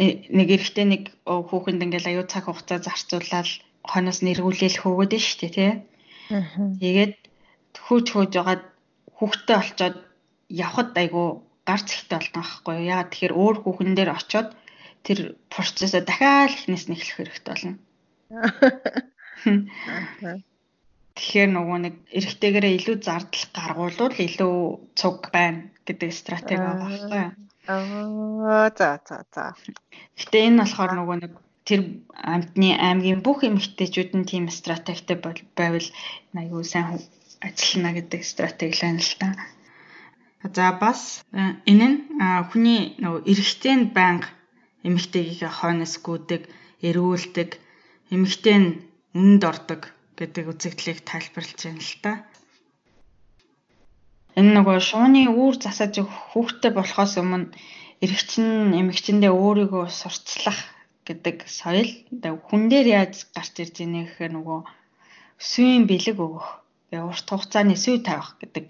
[0.00, 3.48] э, нэг эрэхтэй нэг хүүхэнд ингээл аюу цаг хугацаа зарцуулаад
[3.84, 5.72] хоноос нэргүүлээл хөөгд нь дээ тий.
[6.80, 7.14] Тэгээд
[7.84, 8.64] хөөж хөөж байгаад
[9.16, 9.96] хүүхдтэй олцоод
[10.48, 11.24] явхад айгу
[11.68, 12.88] гар зихтэй болтон байхгүй юу.
[12.92, 14.48] Яагаад тэгэхээр өөр хүүхэн дээр очиод
[15.04, 15.18] тэр
[15.52, 17.76] процессоо дахиад эхнээс нь эхлэх хэрэгтэй болно.
[21.14, 24.54] Тэгэхээр нөгөө нэг эрэгтэйгээрээ илүү зардал гаргуулвал илүү
[24.98, 27.32] цуг байна гэдэг стратеги байгаа байхгүй юу?
[28.50, 29.44] Аа за за за.
[30.18, 31.32] Гэтэ энэ болохоор нөгөө нэг
[31.68, 31.80] тэр
[32.32, 35.16] амтны аймгийн бүх эмэгтэйчүүд нь тийм стратегтэй
[35.58, 35.88] байвал
[36.40, 36.98] аюу сайн
[37.46, 39.28] ажиллана гэдэг стратеги л байна л та.
[40.56, 41.00] За бас
[41.32, 41.98] э, энэ нь
[42.50, 44.28] хүний нөгөө эрэгтэй нь байнга
[44.86, 46.42] эмэгтэйгийнхээ хойноос гүдэг,
[46.88, 47.50] эргүүлдэг,
[48.12, 48.68] эмэгтэй нь
[49.16, 49.82] үнэнд ордог
[50.18, 52.12] гэдэг үзэгдлийг тайлбарлаж байна л та.
[54.38, 57.54] Энэ нөгөө шууны үүр засаж хүүхдтэй болохоос өмнө
[58.04, 60.60] эрэгчин эмэгчэндээ өөрийгөө сурцлах
[61.06, 61.90] гэдэг соёл
[62.46, 64.60] хүн дээр яаж гарч иржийнэ гэхээр нөгөө
[65.50, 66.48] сүвийн бэлэг өгөх.
[66.88, 68.64] Тэгээ урт хугацааны сүв тавих гэдэг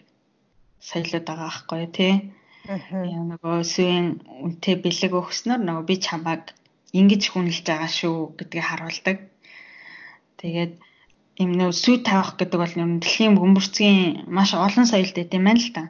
[0.88, 2.14] соёлууд байгаа байхгүй тий.
[2.68, 4.06] Яа нөгөө сүвэн
[4.44, 6.44] үнтэй бэлэг өгснөр нөгөө би чамайг
[6.98, 9.18] ингэж хүнэлж байгаа шүү гэдгийг харуулдаг.
[10.40, 10.72] Тэгээд
[11.42, 15.74] юм нөө сүй тавих гэдэг бол юм дэлхийн бөмбөрцгийн маш олон өгд юм байна л
[15.74, 15.82] та.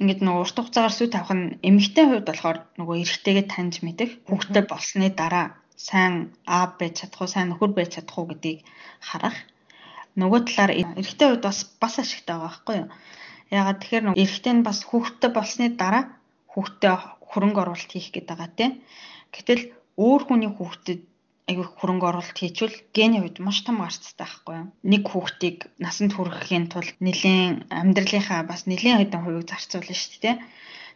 [0.00, 4.64] Ингээд нөгөө урт хугацаагаар сүй тавих нь эмэгтэй хувьд болохоор нөгөө эрэгтэйгээ таньж мэдэх хүүхдтэй
[4.68, 5.46] болсны дараа
[5.76, 8.60] сайн аав байж чадах уу, сайн нөхөр байж чадах уу гэдгийг
[9.00, 9.36] харах.
[10.20, 12.88] Нөгөө талаар эрэгтэй хувьд бас бас ашигтай байгаа байхгүй юу?
[13.48, 16.04] Ягаад тэгэхээр нэг эрэгтэй нь бас хүүхдтэй болсны дараа
[16.52, 16.92] хүүхдтэй
[17.30, 18.72] хөрөнгө оруулалт хийх гээд байгаа тийм.
[19.32, 19.62] Гэтэл
[19.96, 21.00] өөр хүний хүүхдэд
[21.50, 24.68] айгүй хөрөнгө оруулалт хийчихвэл гений хувьд маш том гарцтай байхгүй юу.
[24.86, 30.36] Нэг хүүхдийг насанд хүрэхийн тулд нэлийн амьдралынхаа бас нэлийн хэдэн хувийг зарцуулна шүү дээ.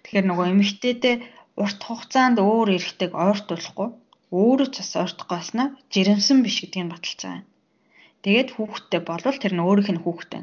[0.07, 1.17] Тэгэхээр нөгөө эмэгтэйдээ
[1.63, 3.89] урт хугацаанд өөр эрэгтэйг ойртуулахгүй
[4.35, 7.43] өөрөө ч бас ойртохгүй байснаа жирэмсэн биш гэдгийг баталж байгаа.
[8.25, 10.43] Тэгээд хүүхдтэй болвол тэр нь өөрийнх нь хүүхдтэй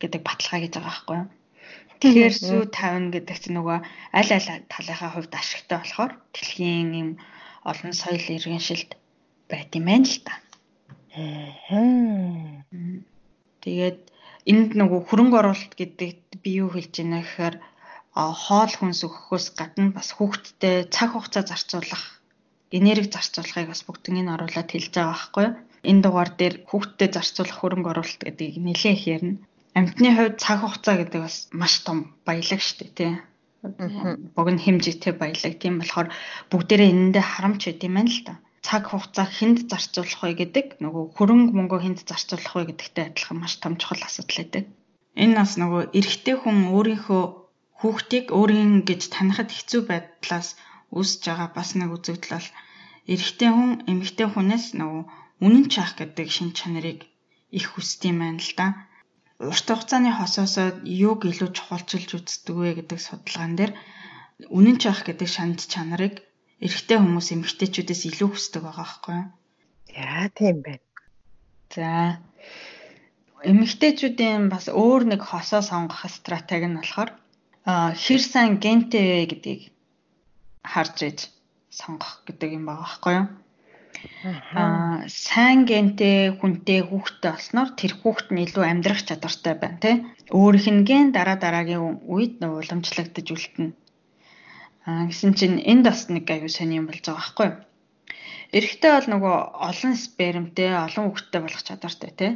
[0.00, 1.28] гэдэг баталгаа гэж байгаа байхгүй юу.
[2.00, 3.78] Тэгэхээр сүү 50 гэдэг чинь нөгөө
[4.18, 7.10] аль аль талынхаа хувьд ашигтай болохоор дэлхийн юм
[7.70, 8.90] олон соёл иргэншилд
[9.52, 10.34] байт юм байна л та.
[13.62, 13.98] Тэгээд
[14.50, 17.56] энд нөгөө хөрөнгө оруулалт гэдэг би юу хэлж байна гэхээр
[18.16, 22.04] хоол хүнс өгөхөөс гадна бас хүүхдтэй цаг хугацаа зарцуулах,
[22.72, 25.54] энерги зарцуулахыг бас бүгднийг оруулаад хэлж байгаа байхгүй юу?
[25.90, 29.36] Энэ дугаар дээр хүүхдтэй зарцуулах хөрөнгө оруулалт гэдгийг нэлээд их ярина.
[29.78, 33.12] Амьтны хувьд цаг хугацаа гэдэг бас маш том баялаг шүү дээ, тий
[33.62, 35.54] богино хэмжээтэй баялаг.
[35.58, 36.08] Тийм болохоор
[36.50, 38.34] бүгдээрээ энэндээ харамч байд юм байна л да.
[38.66, 43.54] Цаг хугацаа хүнд зарцуулах вэ гэдэг нөгөө хөрөнгө мөнгө хүнд зарцуулах вэ гэдэгтэй адилхан маш
[43.62, 44.64] том чухал асуудал байдаг.
[45.22, 47.22] Энэ нас нөгөө эрэгтэй хүн өөрийнхөө
[47.80, 50.48] хүүхдийг өөрийн гэж танихад хэцүү байдлаас
[50.96, 52.48] үүсэж байгаа бас нэг үзэгдэл бол
[53.12, 55.02] эрэгтэй хүн эмэгтэй хүнээс нөгөө
[55.44, 57.00] үнэн чаах гэдэг шин чанарыг
[57.58, 58.66] их хүсдэг юм байна л да
[59.50, 63.72] урт хугацааны хосоосоо юуг илүү чухалчилж үздэг вэ гэдэг судалгаан дээр
[64.56, 66.14] үнэн ч ах гэдэг шанд чанарыг
[66.62, 69.28] эрэгтэй хүмүүс эмэгтэйчүүдээс илүү хүсдэг байгаа байхгүй юу?
[69.92, 70.86] Яа тийм байна.
[71.74, 71.90] За
[73.50, 77.10] эмэгтэйчүүдийн бас өөр нэг хосоо сонгох стратеги нь болохоор
[77.66, 79.62] хэр сайн гентэй вэ гэдгийг
[80.72, 81.18] харж иж
[81.70, 83.26] сонгох гэдэг юм байгаа байхгүй юу?
[84.54, 89.96] Аа сайн гентэй хүнтэй хүүхдтэй болсноор тэр хүүхд нь илүү амьдрах чадвартай байна тий.
[90.30, 93.74] Өөрийнх нь ген дараа дараагийн үед нөө уламжлагдаж үлдэнэ.
[94.88, 97.58] Аа гэсэн чинь энд бас нэг аюу сони юм болж байгаа байхгүй юу?
[98.52, 99.36] Эрэгтэй бол нөгөө
[99.68, 102.32] олон спермтэй, олон хүүхдтэй болох чадвартай тий.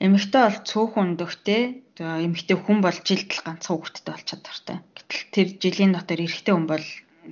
[0.00, 1.62] Эмэгтэй бол цөөхөн өндөгтэй,
[1.98, 4.76] эмэгтэй хүн бол жилд л ганцхан хүүхдтэй болж чадвартай.
[4.96, 6.86] Гэтэл тэр жилийн дотор эрэгтэй хүн бол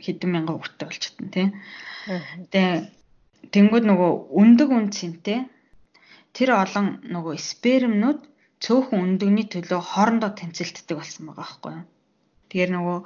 [0.05, 1.47] хэдэн мянган хүүхдтэй болж чадна тий.
[2.53, 2.75] Тэгээ
[3.55, 5.41] Тэнгүүд нөгөө өндөг үн цэнтэй
[6.37, 8.21] тэр олон нөгөө спермнүүд
[8.65, 11.85] цөөхөн өндөгний төлөө хоорондоо тэнцэлддэг болсон байгаа байхгүй юу.
[12.49, 12.99] Тэгэхээр нөгөө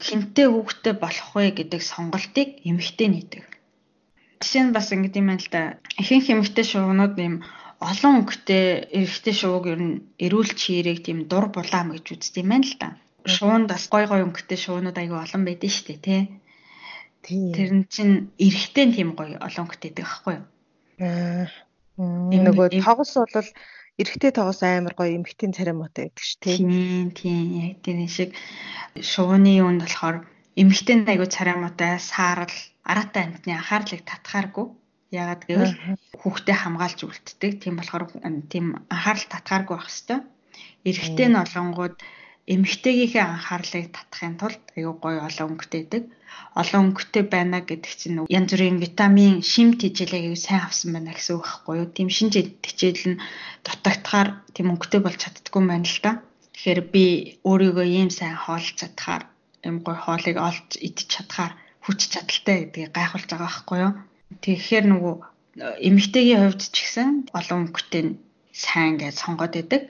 [0.00, 3.44] хинтээ хүүхдтэй болох вэ гэдэг сонголтыг эмэгтэй нийдэг.
[4.40, 5.80] Жишээ нь бас ингэдэм юм л да.
[6.00, 7.44] Ихэнх эмэгтэй шувнууд юм
[7.80, 12.68] олон өнгөтэй эрэгтэй шувууг ер нь эрүүл чирэг тийм дур булаам гэж үздэг юм байна
[12.68, 12.88] л да.
[13.26, 16.22] Шуунд бас гой гой өнгөтэй шуунууд аягүй олон байдаг шүү дээ, тий.
[17.52, 20.46] Тэр нь чинь эрэхтэн тийм гоё олонгот идэх байхгүй юу?
[21.02, 21.50] Аа.
[21.98, 23.48] Нөгөө тогос бол
[24.00, 26.56] эрэхтэй тогос амар гоё эмхтэн царамуутай гэдэг ш тий.
[26.60, 28.30] Тийм тийм яг тэр шиг
[29.00, 30.16] шувууны юунд болохоор
[30.56, 34.66] эмхтэн айгу царамуутай саарл араатай амьтны анхаарлыг татхааргүй.
[35.16, 35.74] Яагаад гэвэл
[36.20, 37.52] хүүхдээ хамгаалж үлддэг.
[37.62, 38.04] Тийм болохоор
[38.52, 40.22] тийм анхаарал татхааргүй байх хэвээр.
[40.88, 41.94] Эрэхтэй нь олонгууд
[42.46, 46.04] эмэгтэйгийнхээ анхаарлыг татахын тулд аюу гоё олон өнгөтэй байдаг.
[46.54, 51.46] Олон өнгөтэй байна гэдэг чинь янз бүрийн витамин, шим аюу сайн авсан байна гэсэн үг
[51.46, 51.88] байхгүй юу?
[51.90, 53.20] Тийм шин тэжээл нь
[53.66, 56.12] дутагдахаар тийм өнгөтэй болж чаддгүй юм байна л да.
[56.54, 57.04] Тэгэхээр би
[57.42, 59.26] өөрийгөө ийм сайн хоолж чадхаар,
[59.66, 63.92] ийм гоё хоолыг олж идэж чадхаар хүч чадaltaй гэдгийг гайхуулж байгаа байхгүй юу?
[64.42, 65.14] Тэгэхээр нөгөө
[65.88, 68.04] эмэгтэйгийн хувьд ч гэсэн олон өнгөтэй
[68.54, 69.82] сайн гэж сонгоод байдаг.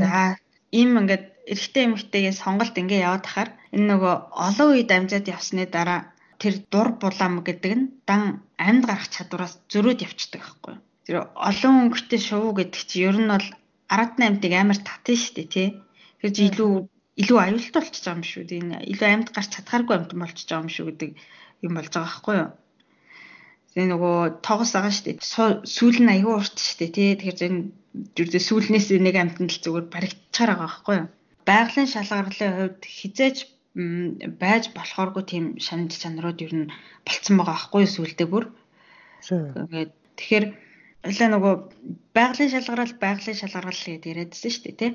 [0.00, 0.36] За
[0.72, 4.14] ийм ингээд эрэгтэй эмэгтэйгээ сонголт ингээ яваад тахаар энэ нөгөө
[4.46, 6.00] олон үед амжаад явсны дараа
[6.40, 8.22] тэр дур булам гэдэг нь дан
[8.56, 10.74] амьд гарах чадвараас зөрөөд явцдаг байхгүй.
[11.04, 11.16] Тэр
[11.48, 13.48] олон өнгөтэй шувуу гэдэг чинь ер нь бол
[13.92, 15.68] 18-ыг амар татна шүү дээ тий.
[16.20, 16.72] Тэгэхээр илүү
[17.20, 18.42] илүү аюултай болчихж байгаа юм шүү.
[18.58, 21.10] Энэ илүү амьд гарч чадхааргүй амьд болчихж байгаа юм шүү гэдэг
[21.66, 22.50] юм болж байгаа байхгүй юу?
[23.74, 25.16] Тэгээ нөгөө тоогоос байгаа шүү дээ.
[25.74, 27.10] Сүүл нь аюу урт шүү дээ тий.
[27.20, 27.60] Тэгэхээр энэ
[28.16, 31.08] зүрдээ сүүлнээс нэг амьтанд л зүгээр баригдчихаар байгаа байхгүй юу?
[31.48, 33.36] Байгалийн шалгарлын хувьд хизээж
[34.42, 36.72] байж болохооргүй тийм шанд чанарууд ер нь
[37.06, 38.44] болцсон байгаа байхгүй юу сүулдэ бүр.
[39.26, 40.46] Тэгээд тэгэхээр
[41.04, 41.54] Улаа нөгөө
[42.16, 44.92] байгалийн шалгарал байгалийн шалгарал гэдээ яриадсэн шүү дээ тий.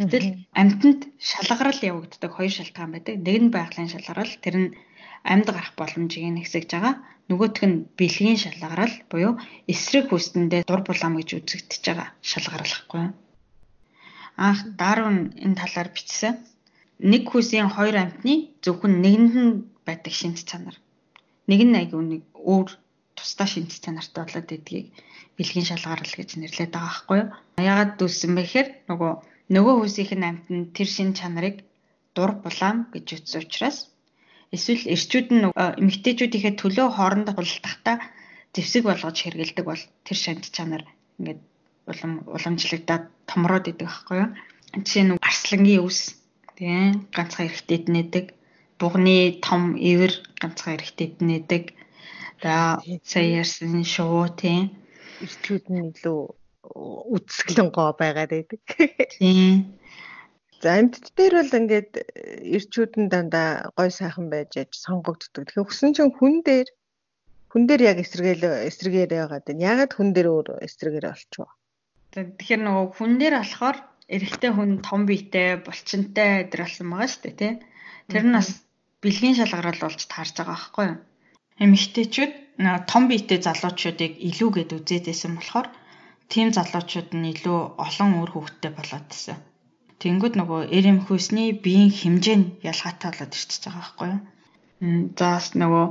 [0.00, 0.28] Гэтэл
[0.60, 3.14] амьтанд шалгарал явагддаг хоёр шалтгаан байдаг.
[3.20, 4.68] Нэг нь байгалийн шалгарал тэр нь
[5.32, 6.94] амьд гарах боломжийг нэгсэж байгаа.
[7.28, 9.32] Нөгөөх нь бэлгийн шалгарал буюу
[9.72, 13.12] эсрэг хүстэндээ дур булаам гэж үзэгдэж байгаа шалгарал гэхгүй юу
[14.36, 16.34] анх Дарвин энэ талаар бичсэн.
[17.00, 19.52] Нэг хүсийн хоёр амьтны зөвхөн нэгэнд нь
[19.86, 20.76] байдаг шинж чанар.
[21.50, 22.68] Нэг нь айгүй нэг өөр
[23.16, 24.86] тусдаа шинж чанартай болоод байдгийг
[25.36, 27.28] бэлгийн шалгарал гэж нэрлэдэг байгаа байхгүй юу?
[27.70, 29.12] Яагаад дүүсэн бэ гэхээр нөгөө
[29.54, 31.56] нөгөө хүсийнх нь амьт нь тэр шинж чанарыг
[32.14, 33.78] дур булаам гэж үзсэн учраас
[34.54, 35.44] эсвэл эрчүүд нь
[35.80, 37.96] эмэгтэйчүүдийнхээ төлөө хоорондоо хулалдахдаа
[38.54, 40.82] зэвсэг болгож хэрэгэлдэг бол тэр шинж чанар
[41.18, 41.40] ингээд
[41.92, 44.30] улам уламжлагдаад томроод идэг байхгүй юу.
[44.74, 45.98] Жишээ нь арслангийн үс
[46.56, 48.26] тийм ганцхан эрэхтэйд нэдэг.
[48.80, 51.64] Дугны том ивэр ганцхан эрэхтэйд нэдэг.
[52.42, 54.72] За сая ярьсан шувуу тийм
[55.24, 56.20] эрчүүд нь илүү
[57.14, 58.60] үсгэлэн гоо байгаад байдаг.
[59.12, 59.76] Тийм.
[60.62, 61.92] За амьтд дээр бол ингээд
[62.56, 65.44] эрчүүд нь дандаа гой сайхан байж аж сонгогддог.
[65.44, 66.68] Тэгэхээр хүсэн чинь хүн дээр
[67.50, 69.56] хүн дээр яг эсрэгээл эсрэгээр яагаад вэ?
[69.72, 71.50] Ягаад хүн дээр өөр эсрэгээр олчихв?
[72.10, 73.76] Тэгэхээр нөгөө хүн дээр болохоор
[74.14, 77.52] эрэгтэй хүн том биетэй булчинтай өдр болсон байгаа шүү дээ тий.
[78.10, 78.48] Тэр нь бас
[79.02, 80.98] бэлгийн шалгарал болж таарж байгаа байхгүй юу?
[81.62, 82.32] Эмэгтэйчүүд
[82.90, 85.68] том биетэй залуучуудыг илүүгээд үзээдсэн болохоор
[86.32, 89.38] тийм залуучууд нь илүү олон үр хөвгттэй болоод ирсэн.
[90.02, 94.20] Тэнгүүд нөгөө эр эмхүүсний биеийн хэмжээ нь ялгаатай болоод ирчихэж байгаа байхгүй юу?
[95.18, 95.86] За бас нөгөө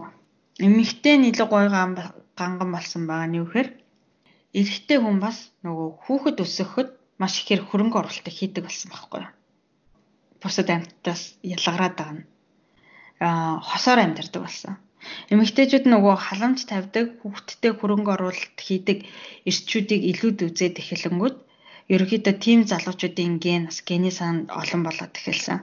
[0.65, 1.69] эмэгтэй нь илүү гоё
[2.39, 3.69] ганган болсон байгаа нь юу гэхээр
[4.54, 6.90] эрэгтэй хүн бас нөгөө хүүхэд өсөхөд
[7.22, 9.34] маш ихээр хөрөнгө оруулалтыг хийдэг болсон байхгүй юу?
[10.42, 12.28] Бусад амьтдаас ялгараад байгаа нь.
[13.26, 14.74] Аа хосоор амьдардаг болсон.
[15.32, 19.08] Эмэгтэйчүүд нөгөө халамж тавьдаг, хүүхдтэй хөрөнгө оруулалт хийдэг
[19.50, 21.38] эрчүүдийг илүүд үзээд эхлэнгүүт
[21.94, 25.60] ерөөхдөө тийм залуучуудын ген бас гений санд олон болоод эхэлсэн.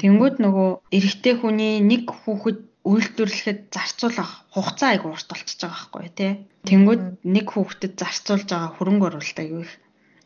[0.00, 6.32] Тэнгүүд нөгөө эрэгтэй хүний нэг хүүхэд үйлдвэрлэхэд зарцуулах хугацаа айгу урт болчихж байгаа байхгүй тий.
[6.68, 9.72] Тэнгүүд нэг хүүхдэд зарцуулж байгаа хөрөнгө оруулалт аюу их.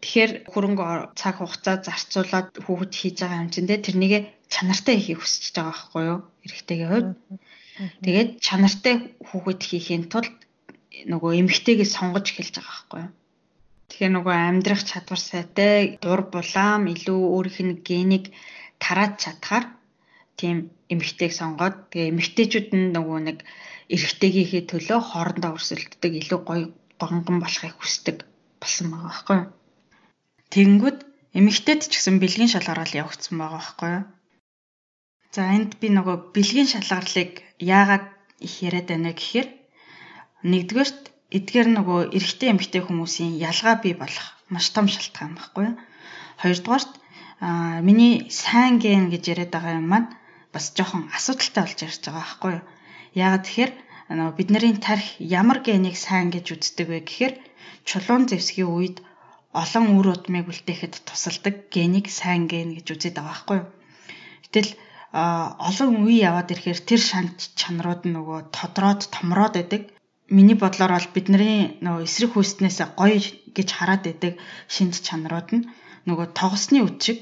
[0.03, 0.85] Тэгэхээр хөрөнгө
[1.19, 6.21] цаг хугацаа зарцуулаад хүүхэд хийж байгаа юм чинь тэрнийг чанартай хийхийг хүсэж байгаа байхгүй юу?
[6.47, 7.11] Эрэгтэйгийн хувьд.
[8.05, 8.95] Тэгээд чанартай
[9.29, 10.35] хүүхэд хийхийн тулд
[11.11, 13.13] нөгөө эмгтэйгээ сонгож эхэлж байгаа байхгүй юу?
[13.91, 18.25] Тэгэхээр нөгөө амьдрах чадвар сайтай, дур булаам, илүү өөрийнх нь генийг
[18.83, 19.65] тарааж чадхаар
[20.41, 20.57] тийм
[20.93, 23.39] эмгтэйг сонгоод тэгээ эмгтэйчүүд нь нөгөө нэг
[23.95, 26.67] эрэгтэйгийнхээ төлөө хоорондоо өрсөлддөг илүү гоё
[27.01, 28.17] гонгон болохыг хүсдэг
[28.61, 29.49] болсон байгаа байхгүй юу?
[30.53, 30.99] Тэгэнгүүт
[31.39, 34.05] эмгтээд ч гэсэн бэлгийн шалгараал явагдсан байгаа байхгүй юу?
[35.35, 38.07] За энд би нөгөө бэлгийн шалгарлыг яагаад
[38.47, 39.49] их яриад байна гэхээр
[40.51, 41.03] нэгдүгээрт
[41.37, 45.77] эдгээр нөгөө эрэгтэй эмэгтэй хүмүүсийн ялгаа бий болох маш том шалтгаан байхгүй юу?
[46.43, 46.93] Хоёрдугаарт
[47.43, 50.09] аа миний сайн ген гэж яриад байгаа юм маань
[50.55, 52.65] бас жоохон асуудалтай болж ярьж байгаа байхгүй юу?
[53.25, 53.73] Яагаад тэгэхээр
[54.19, 57.35] нөгөө бидний тарих ямар генийг сайн гэж үздэг вэ гэхээр
[57.89, 58.97] чулуун зэвсгийн үед
[59.63, 63.69] олон үр удмыг үлдээхэд тусалдаг генийг сайн ген гэж үзээд байгаа байхгүй юу?
[64.45, 64.71] Гэтэл
[65.15, 69.83] олон үе яваад ирэхээр тэр шант чанарууд нөгөө тодроод томроод байдаг.
[70.27, 73.19] Миний бодлоор бол бидний нөгөө эсрэг хүйснээс гоё
[73.57, 74.33] гэж хараад байдаг
[74.75, 75.67] шинж чанарууд нь
[76.09, 77.19] нөгөө тогсны үчиг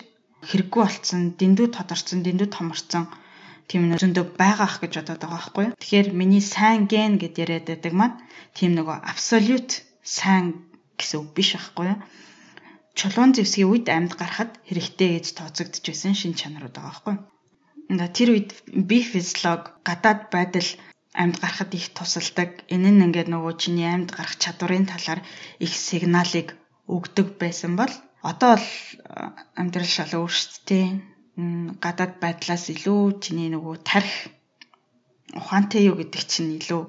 [0.49, 3.05] хэрэггүй болцсон, дэндүү тодорцсон, дэндүү томорцсон
[3.71, 5.77] тийм нэг зөндөө байгаа ах гэж бодоод байгаа байхгүй юу.
[5.81, 8.17] Тэгэхээр миний сайн ген гэд яриад байдаг маань
[8.57, 9.71] тийм нөгөө абсолют
[10.03, 10.45] сайн
[10.99, 11.99] гэсэн үг биш байхгүй юу.
[12.99, 18.13] Чулуун зэвсгийн үед амьд гарахад хэрэгтэй гэж тооцогдож байсан шин чанарууд байгаа байхгүй юу.
[18.17, 18.51] Тэр үед
[18.89, 20.69] би физиолог гадаад байдал
[21.23, 22.51] амьд гарахад их тусалдаг.
[22.75, 25.21] Энэ нь ингээд нөгөө чиний амьд гарах чадварын талаар
[25.65, 26.49] их сигналыг
[26.97, 28.69] өгдөг байсан бол одоо бол
[29.61, 30.87] амьдрал шал өөрчлөлттэй
[31.85, 34.17] гадаад байдлаас илүү чиний нөгөө тарих
[35.35, 36.83] ухаантай юу гэдэг чинь илүү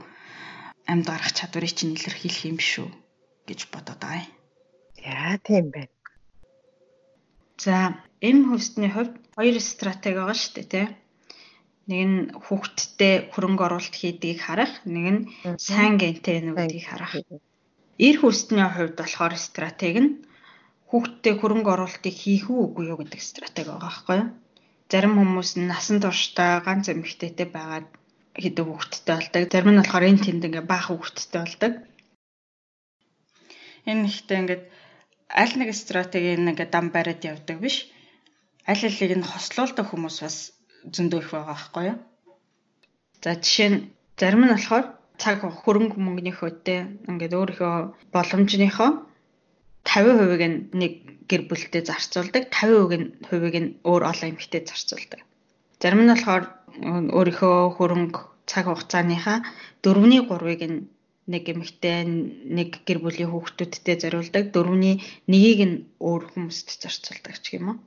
[0.92, 2.90] амьд гарах чадварыг чинь илэрхийлэх юм шүү
[3.48, 4.32] гэж бодоод байгаа юм.
[5.00, 5.94] Яа тийм байна.
[7.64, 7.76] За
[8.22, 10.88] эм хөвсдний хувьд хоёр стратеги байгаа шүү дээ тий.
[11.90, 15.22] Нэг нь хүүхдтэй хөрөнгө оруулалт хийдгийг харах, нэг нь
[15.60, 17.14] сайн гентэй нүдгийг харах.
[18.00, 20.12] Эр хөвсдний хувьд болохоор стратеги нь
[20.94, 24.30] хүүхдтэй хөрөнгө оруулалтыг хийх үгүй юу гэдэг стратеги байгаа байхгүй юу?
[24.94, 27.90] Зарим хүмүүс насан туршдаа ганц эмэгтэйтэй байгаад
[28.38, 29.42] хэдэн хүүхэдтэй болдог.
[29.50, 31.74] Зарим нь болохоор энэ тэнд ингээ баах хүүхэдтэй болдог.
[33.90, 34.64] Энэ ихтэй ингээд
[35.42, 37.90] аль нэг стратеги ингээ дам бариад явдаг биш.
[38.70, 40.38] Аль алийг нь хослуулдаг хүмүүс бас
[40.94, 41.98] зөндөө их байгаа байхгүй юу?
[43.26, 43.80] За жишээ нь
[44.14, 44.86] зарим нь болохоор
[45.18, 46.80] цаг хөрөнгө мөнгөний хөөтэй
[47.10, 47.74] ингээд өөрийнхөө
[48.14, 49.10] боломжныхоо
[49.84, 50.94] 50% нь нэг
[51.30, 55.22] гэр бүлтэй зарцуулдаг, 50% хувийг нь өөр олон эмэгтэй зарцуулдаг.
[55.82, 56.44] Зарим нь болохоор
[57.18, 59.44] өөрийнхөө хөрөнгө цаг хугацааныхаа
[59.84, 60.80] 4-ний 3-ыг нь
[61.28, 62.04] нэг эмэгтэй
[62.58, 64.96] нэг гэр бүлийн хүүхдүүдтэй зориулдаг, 4-ний
[65.28, 67.78] 1-ийг нь өөр хүмүүст зарцуулдаг ч юм уу.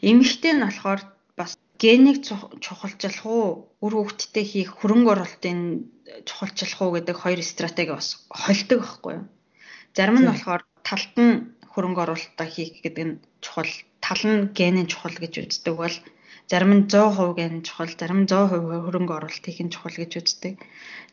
[0.00, 1.00] Эмэгтэй нь болохоор
[1.36, 2.24] бас генийг
[2.64, 5.60] чухалчлах уу, үр хүүхдтэй хийх хөрөнгө оруулалтын
[6.28, 9.24] чухалчлах уу гэдэг хоёр стратеги бас холдог байхгүй юу?
[9.96, 11.34] Зарим нь болохоор талд нь
[11.72, 13.72] хөрөнгө оруулалтаа хийх гэдэг нь чухал,
[14.04, 15.96] тал нь генийн чухал гэж үздэг бол
[16.50, 20.54] зарим нь 100% ген чухал, зарим нь 100% хөрөнгө оруулалт хийх нь чухал гэж үздэг.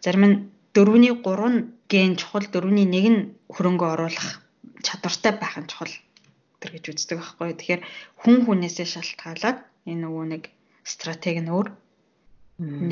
[0.05, 0.37] Зарим нь
[0.77, 1.59] 4-ний 3 нь
[1.89, 4.29] ген чухал, 4-ний 1 нь хөрөнгө оруулах
[4.85, 5.93] чадвартай байх нь чухал
[6.61, 7.49] тэр гэж үздэг байхгүй.
[7.57, 7.81] Тэгэхээр
[8.21, 9.57] хүн хүнээсээ шалтгаалаад
[9.89, 10.43] энэ нөгөө нэг
[10.85, 11.67] стратеги нь өөр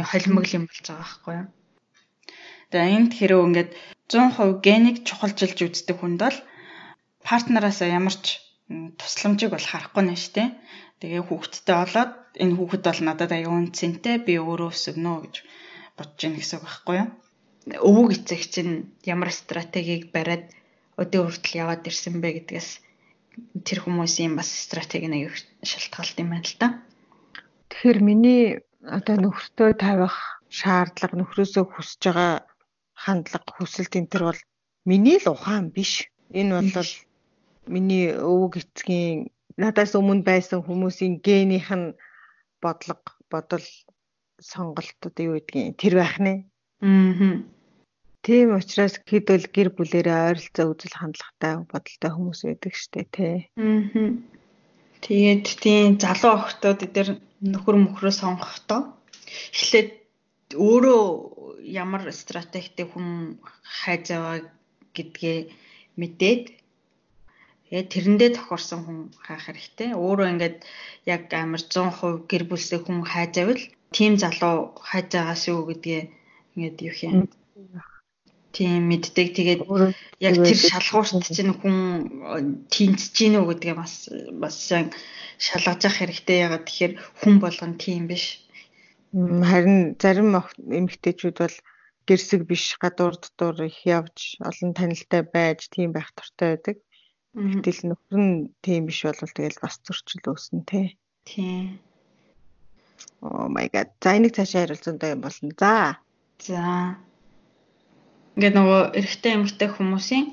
[0.10, 1.38] холимогл юм болж байгаа байхгүй.
[2.72, 3.72] Тэгээ энд хэрэг ингээд
[4.10, 6.38] 100% генийг чухалчилж үздэг хүнд бол
[7.28, 8.42] партнераасаа ямар ч
[9.00, 10.44] тусламжийг бол харахгүй нэ штэ.
[11.02, 15.36] Тэгээ хүүхэдтэй болоод энэ хүүхэд бол надад аюу үнцэнтэй би өөрөө өсгөнө гэж
[15.98, 17.10] бодож ийн гэсэн үг байхгүй юу?
[17.90, 18.74] Өвөг эцэг чинь
[19.14, 20.46] ямар стратегийг бариад
[21.02, 22.70] өдөө хүртэл яваад ирсэн бэ гэдгээс
[23.66, 25.34] тэр хүмүүсийн бас стратеги нэг
[25.66, 26.68] шалтгаалт юм байна л да.
[27.70, 28.44] Тэгэхээр миний
[28.98, 30.16] одоо нөхөртөө тавих
[30.50, 32.34] шаардлага нөхрөөсөө хүсэж байгаа
[33.04, 34.42] хандлага хүсэлт энэ төр бол
[34.90, 36.10] миний л ухаан биш.
[36.40, 36.92] Энэ бол
[37.68, 41.98] миний өвөг эцгийн надаас өмнө байсан хүмүүсийн генийх нь
[42.64, 43.66] бодлого бодол
[44.42, 46.34] сонголтууд юу гэдгийг тэр байх нэ.
[46.82, 47.42] Аа.
[48.26, 53.36] Тийм учраас хэдвэл гэр бүлэрээ ойролцоо үзэл хандлагатай бодолтой хүмүүс байдаг штэ тий.
[53.58, 54.18] Аа.
[55.02, 57.10] Тэгээд тийм залуу охтууд эдгээр
[57.42, 58.82] нөхөр мөхрөө сонгохдоо
[59.54, 59.90] эхлээд
[60.54, 61.04] өөрөө
[61.66, 63.42] ямар стратегтэй хүн
[63.82, 64.38] хайж аваа
[64.94, 65.38] гэдгээ
[65.98, 66.61] мэдээд
[67.72, 69.96] тэгээд тэрэндээ тохирсон хүн хаах хэрэгтэй.
[69.96, 70.58] Өөрөө ингээд
[71.08, 73.64] яг амар 100% гэр бүлсээ хүн хайж авал
[73.96, 76.02] тийм залуу хайж байгаа шүү гэдгээ
[76.60, 77.16] ингээд юу юм
[78.52, 79.28] тийм мэддэг.
[79.40, 79.62] Тэгээд
[80.20, 81.78] яг тэр шалгуурт чинь хүн
[82.68, 84.56] тэнцэж гинөө гэдгээ бас бас
[85.40, 86.44] шалгаж явах хэрэгтэй.
[86.44, 88.44] Ягаад тэгэхээр хүн болгон тийм биш.
[89.16, 91.58] Харин зарим эмэгтэйчүүд бол
[92.04, 96.78] гэрсэг биш гадуур дотор их явж олон танилтай байж тийм байх дуртай байдаг.
[97.32, 100.82] Гэтэл нөхөр нь тийм биш бол тэгэл бас зөрчил үүснэ те.
[101.24, 101.80] Тийм.
[103.24, 103.88] Oh my god.
[104.04, 105.52] За энийг цаашаа харилцаандаа юм болно.
[105.56, 106.04] За.
[106.44, 106.62] За.
[108.36, 110.26] Ингээд нөгөө эрэгтэй эмэгтэй хүмүүсийн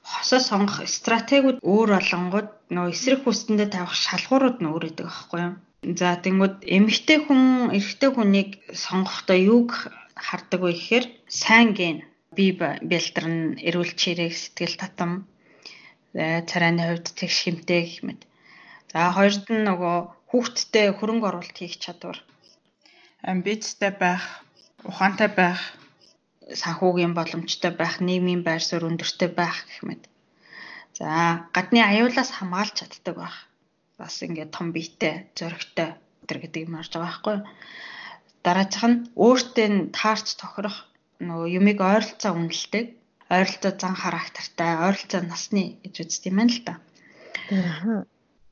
[0.00, 5.54] хосоо сонгох стратегиуд өөр болонгууд нөгөө эсрэг хүстэндээ тавих шалгуурууд нь өөр байдаг аахгүй юу?
[6.00, 7.42] За тэнгууд эмэгтэй хүн
[7.76, 9.70] эрэгтэй хүнийг сонгохдоо юуг
[10.16, 11.96] хардаг вэ гэхээр сайн ген
[12.36, 12.52] бие
[12.90, 15.12] бэлтрэн эрүүл чирэг сэтгэл татам
[16.16, 18.20] царайны хувьд тэг шимтэй гэх мэт.
[18.92, 19.96] За хоёрд нь нөгөө
[20.32, 22.18] хүүхдтэй хөрөнгө оруулалт хийх чадвар
[23.20, 24.24] амбицтай байх,
[24.88, 25.60] ухаантай байх
[26.60, 30.02] санхүүгийн боломжтой байх, нийгмийн байр суурь өндөртэй байх гэх мэт.
[30.98, 31.06] За,
[31.54, 33.36] гадны аюулаас хамгаалж чаддаг байх.
[33.98, 37.36] Бас ингээд том биетэй, зоригтой өдр гэдэг юм орж байгаа байхгүй
[38.46, 40.86] нь өөртөө таарч тохирох
[41.18, 42.86] нөгөө юмыг ойролцоо үнэлдэг,
[43.30, 46.74] ойролцоо зан характертай, ойролцоо насны гэж үздэг юм байна л да.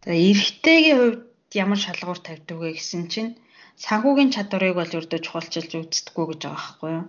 [0.05, 1.23] За, эрэгтэйгийн хувьд
[1.55, 3.39] ямар шалгуур тавьдаг вэ гэсэн чинь
[3.79, 7.07] санхүүгийн чадварыг бол өрдөө чухалчилж үздэггүй гэж байгаа байхгүй юу?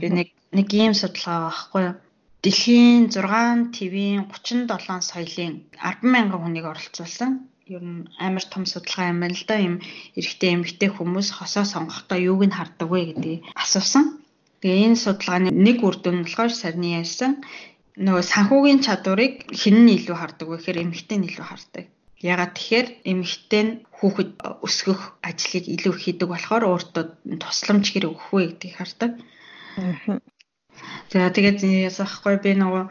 [0.00, 1.96] Би нэг нэг ийм судалгаа байхгүй юу?
[2.40, 7.30] Дэлхийн 6 ТV-ийн 37 соёлын 100000 хүнийг оролцуулсан.
[7.68, 9.56] Ер нь амар том судалгаа юм байна л да.
[9.60, 9.74] Им
[10.16, 14.19] эрэгтэй эмэгтэй хүмүүс хосоо сонгохдоо юуг нь хардаг вэ гэдгийг асуусан.
[14.60, 17.32] Тэгээ энэ судалгааны нэг үр дүн болохоор сарны ярьсан
[18.00, 21.84] нөгөө санхүүгийн чадварыг хэн нь илүү хардаг вэ гэхээр эмэгтэй нь илүү хардаг.
[22.32, 24.30] Ягаад тэгэхээр эмэгтэй нь хүүхэд
[24.66, 27.04] өсгөх ажлыг илүү хийдэг болохоор өөртөө
[27.42, 29.10] тусламж хэрэг өгөх вэ гэдгийг хардаг.
[31.12, 32.84] За тэгээд ясахгүй би нөгөө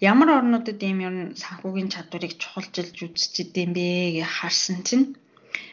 [0.00, 3.88] ямар орнуудад ийм ер нь санхүүгийн чадварыг чухалчилж үзэж идэм бэ
[4.20, 5.06] гэж харсан чинь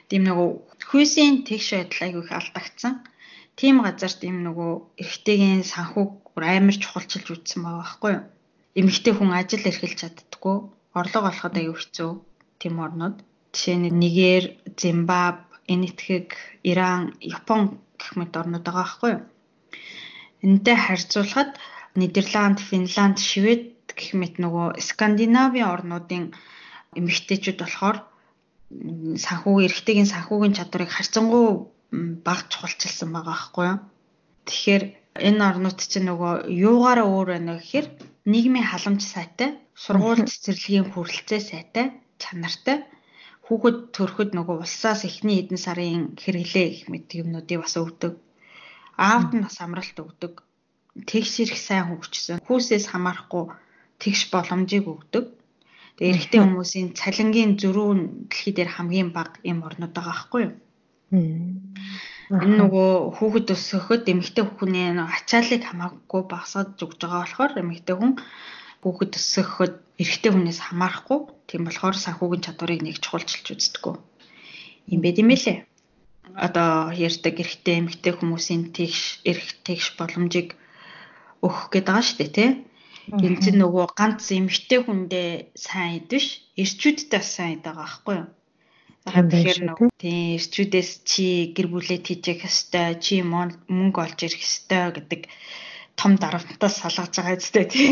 [0.09, 0.49] тийм нөгөө
[0.89, 2.93] хүйсийн тэгш байдал айгүй их алдагдсан.
[3.59, 8.23] Тийм газарт ийм нөгөө эрэгтэйгийн санхүүг амар чухалчилж үзсэн байгаа байхгүй юу?
[8.79, 10.57] Эмэгтэй хүн ажил эрхэлж чаддггүй,
[10.97, 12.11] орлого олоход аюу хэцүү
[12.59, 13.17] тийм орнууд.
[13.53, 14.43] Жишээ нь Нигер,
[14.79, 15.37] Зимбаб,
[15.73, 16.33] Энэтхэг,
[16.65, 19.23] Иран, Япон гэх мэт орнууд байгаа байхгүй юу?
[20.43, 21.51] Энэтэй харьцуулахад
[21.99, 26.33] Нидерланд, Финланд, Швед гэх мэт нөгөө Скандинавийн орнуудын
[26.97, 27.97] эмэгтэйчүүд болохоор
[29.25, 31.45] санхүү эрэгтэйгийн санхүүгийн чадварыг харьцангуй
[32.25, 33.79] бага чухалчилсан байгаа байхгүй юу.
[34.47, 34.83] Тэгэхээр
[35.27, 37.87] энэ орнууд чинь нөгөө юугаараа өөр байна гэхээр
[38.31, 39.49] нийгмийн халамж сайтай,
[39.83, 41.85] сургууль цэцэрлэгийн хүрэлцээ сайтай,
[42.21, 42.77] чанартай
[43.45, 48.13] хүүхэд төрөхөд нөгөө улсаас эхний эдэн сарын хэрэглээ гэх мэт юмнуудыг бас өгдөг
[48.97, 50.43] аавд нь бас амралт өгдөг.
[51.09, 52.37] Тэгш ирэх сайн хөгжсөн.
[52.45, 53.45] Хүүсээс хамаарахгүй
[53.97, 55.25] тэгш боломжийг өгдөг.
[55.97, 60.53] Тэгээ эрэгтэй хүмүүсийн цалингийн зөрүүн дэлхий дээр хамгийн бага юм орнууд байгаа байхгүй юу?
[61.13, 68.13] Энэ нөгөө хүүхэд өсгөхөд эмэгтэй хүний ачааллыг хамаагүй багасгаж өгж байгаа болохоор эмэгтэй хүн
[68.81, 73.95] хүүхэд өсгөхөд эрэгтэй хүнээс хамаарахгүй тийм болохоор санхүүгийн чадварыг нэг чухалчилж үздэггүй.
[74.93, 75.57] Юм байт юм лээ
[76.45, 80.49] одоо ярьдаг эрэгтэй эмэгтэй хүмүүсийн тэгш эрэх тэгш боломжийг
[81.45, 82.49] өгөх гээд байгаа шүү дээ тий.
[83.25, 85.29] Энэ чинь нөгөө ганц эмэгтэй хүндээ
[85.65, 86.25] сайн идвш
[86.61, 88.27] эрчүүдтэй сайн идэг байгаа байхгүй юу?
[89.03, 95.21] Тэгэхээр нөгөө тий эрчүүдээс чи гэр бүлээ тийжэх хэвээр чи мөнгө олж ирэх хэвээр гэдэг
[95.99, 97.91] том дарамтаас салгаж байгаа үстэй тий.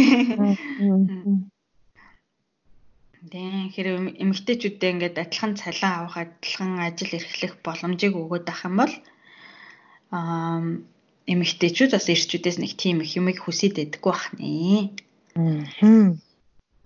[3.32, 8.94] Тийм хэрэг эмэгтэйчүүдээ ингээд адилхан цалин авах, адилхан ажил эрхлэх боломжийг өгөөд ах юм бол
[10.16, 10.64] аа
[11.28, 14.96] эмэгтэйчүүд бас эрчүүдээс нэг тийм их юмыг хүсэж байдаггүй бах нэ.
[15.38, 16.18] Аа.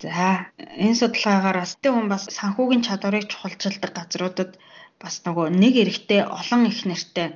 [0.06, 0.54] За
[0.86, 4.52] энэ судалгаагаар астай хүн бас санхүүгийн чадварыг чухалчилдаг газруудад
[5.02, 7.28] бас нөгөө нэг эрэгтэй олон их нэртэй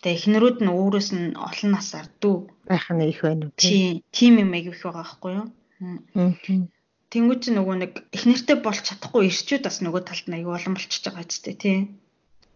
[0.00, 2.36] тэгээ эхнэрүүд нь өөрөөс нь олон насаар дүү.
[2.70, 5.46] Байх нь их байна тий тийм юм их байгаа байхгүй юу?
[7.12, 11.04] Тэнгүүд чи нөгөө нэг эхнэртэй болж чадахгүй ирчүүд бас нөгөө талд нь аяг олон болчихж
[11.04, 11.78] байгаа ч тий.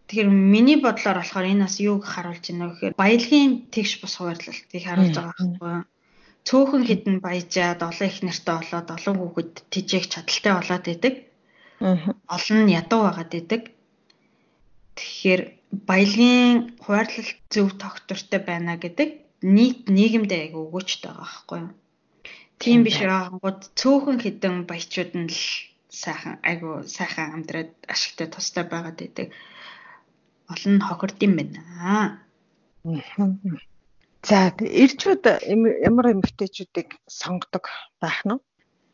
[0.07, 4.83] Тэгэхээр миний бодлоор болохоор энэ бас юуг харуулж байна вэ гэхээр баялагын тэгш бус хуваарлалтыг
[4.83, 5.83] харуулж байгаа байхгүй юу
[6.47, 11.15] цөөхөн хідэн баяжаад олон их нэртэй болоод олон хүүхэд тижээх чадaltaй болоод идэг.
[12.35, 13.61] Олон нь ядуу байгаад идэг.
[14.97, 15.41] Тэгэхээр
[15.89, 19.09] баялагын хуваарлалт зөв тогтвортой байна гэдэг
[19.55, 21.71] нийт нийгэмдээ айгүй өгөөчтэй байгаа байхгүй юу?
[22.61, 25.41] Тийм биш байгаагууд цөөхөн хідэн баячууд нь л
[26.01, 29.27] сайхан айгүй сайхан амьдраад ашигтай тустай байгаад идэг.
[30.51, 31.59] Олон нь хохирд юм байна.
[31.91, 32.07] Аа.
[34.23, 35.23] За эрчүүд
[35.83, 37.67] ямар эмэгтэйчүүдийг сонгодог
[37.99, 38.39] байх нь?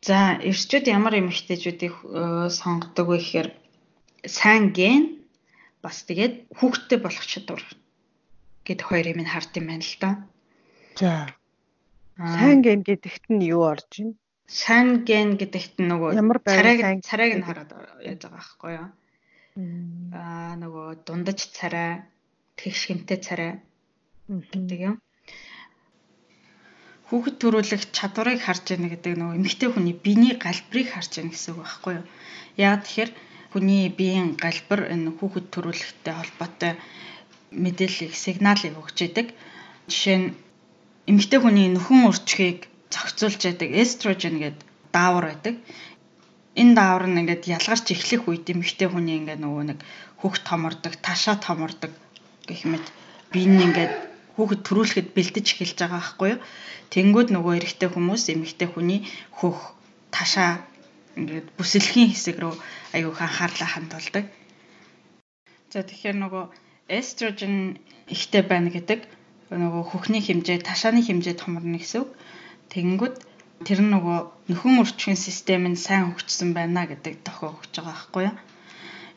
[0.02, 3.48] За эрчүүд ямар эмэгтэйчүүдийг э, сонгодог вэ гэхээр
[4.26, 5.22] сайн ген
[5.86, 7.62] бас тэгээд хүүхдтэй болох чадвар
[8.66, 10.10] гэд хоёр юм хард юм байна л да.
[10.98, 11.30] За.
[12.18, 14.18] Сайн ген гэдэгт нь юу орж байна?
[14.50, 16.10] Сайн ген гэдэгт нь нөгөө
[16.42, 17.70] царайг царайг нь хараад
[18.02, 18.88] яаж байгаа байхгүй юу?
[20.10, 22.02] Аа нөгөө дундаж царай,
[22.58, 23.62] тэгш хэмтэй царай
[24.26, 24.96] гэдэг юм
[27.10, 31.66] хүүхэд төрүүлэх чадварыг харж яана гэдэг нөгөө эмэгтэй хүний биений галбирыг харж яана гэсэн үг
[31.66, 32.06] байхгүй юу.
[32.54, 33.10] Яг тэгэхээр
[33.50, 36.72] хүний биеийн галбир энэ хүүхэд төрүүлэхтэй холбоотой
[37.50, 39.26] мэдээллийг сигналыг өгч идэг.
[39.90, 40.28] Жишээ нь
[41.10, 45.54] эмэгтэй хүний нөхөн өрчгийг зохицуулж яадаг эстрожен гэдэг даавар байдаг.
[46.54, 49.78] Энэ даавар нь ингээд ялгарч эхлэх үед эмэгтэй хүний ингээд нөгөө нэг
[50.22, 51.90] хөх томордог, ташаа томордог
[52.46, 52.86] гэх мэт
[53.34, 56.40] бие нь ингээд хүүхэд төрүүлэхэд бэлдэж эхэлж байгаа байхгүй юу.
[56.92, 59.00] Тэнгүүд нөгөө эрэгтэй хүмүүс эмэгтэй хүний
[59.38, 59.78] хөх
[60.14, 60.62] ташаа
[61.18, 62.54] ингээд бүсэлхийн хэсэг рүү
[62.96, 64.24] аюух анхаарлаа хандуулдаг.
[65.70, 66.44] За тэгэхээр нөгөө
[66.90, 67.78] эстрожен
[68.10, 69.06] ихтэй байна гэдэг
[69.50, 72.10] нөгөө хөхний хэмжээ, ташааны хэмжээ томорно гэсэн үг.
[72.74, 73.14] Тэнгүүд
[73.66, 74.18] тэр нөгөө
[74.50, 78.36] нөхөн өрчгийн систем нь сайн хөгжсөн байна гэдэг тохио өгч байгаа байхгүй юу.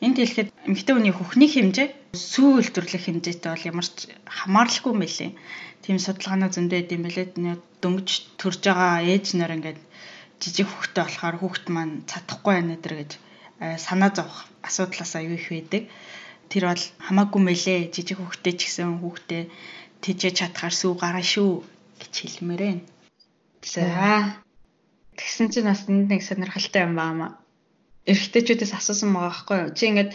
[0.04, 5.30] Энд хэлэхэд эмэгтэй хүний хөхний хэмжээ сүү үйлдвэрлэх хэмжээтэй бол ямар ч хамаарлахгүй мэлээ.
[5.84, 7.26] Тийм судалгаанаа зөндөө идэм билээ.
[7.82, 8.08] Дөнгөж
[8.40, 9.80] төрж байгаа ээж нар ингээд
[10.40, 15.48] жижиг хөхтэй болохоор хүүхэд маань цадахгүй байна өдр гэж э, санаа зовх асуудлаас аюу их
[15.52, 15.82] байдаг.
[16.48, 17.92] Тэр бол хамаагүй мэлээ.
[17.94, 19.42] Жижиг хөхтэй ч гэсэн хүүхдээ
[20.02, 21.50] тэжээж чадхаар сүү гараа шүү
[22.00, 22.82] гэж хэлмээр байна.
[23.60, 24.40] За.
[25.18, 27.38] Тэгсэн чинь бас нэг сонирхолтой юм байна
[28.04, 29.70] эрэгтэйчүүдээс асуусан байгаа байхгүй юу?
[29.72, 30.10] Чи ингээд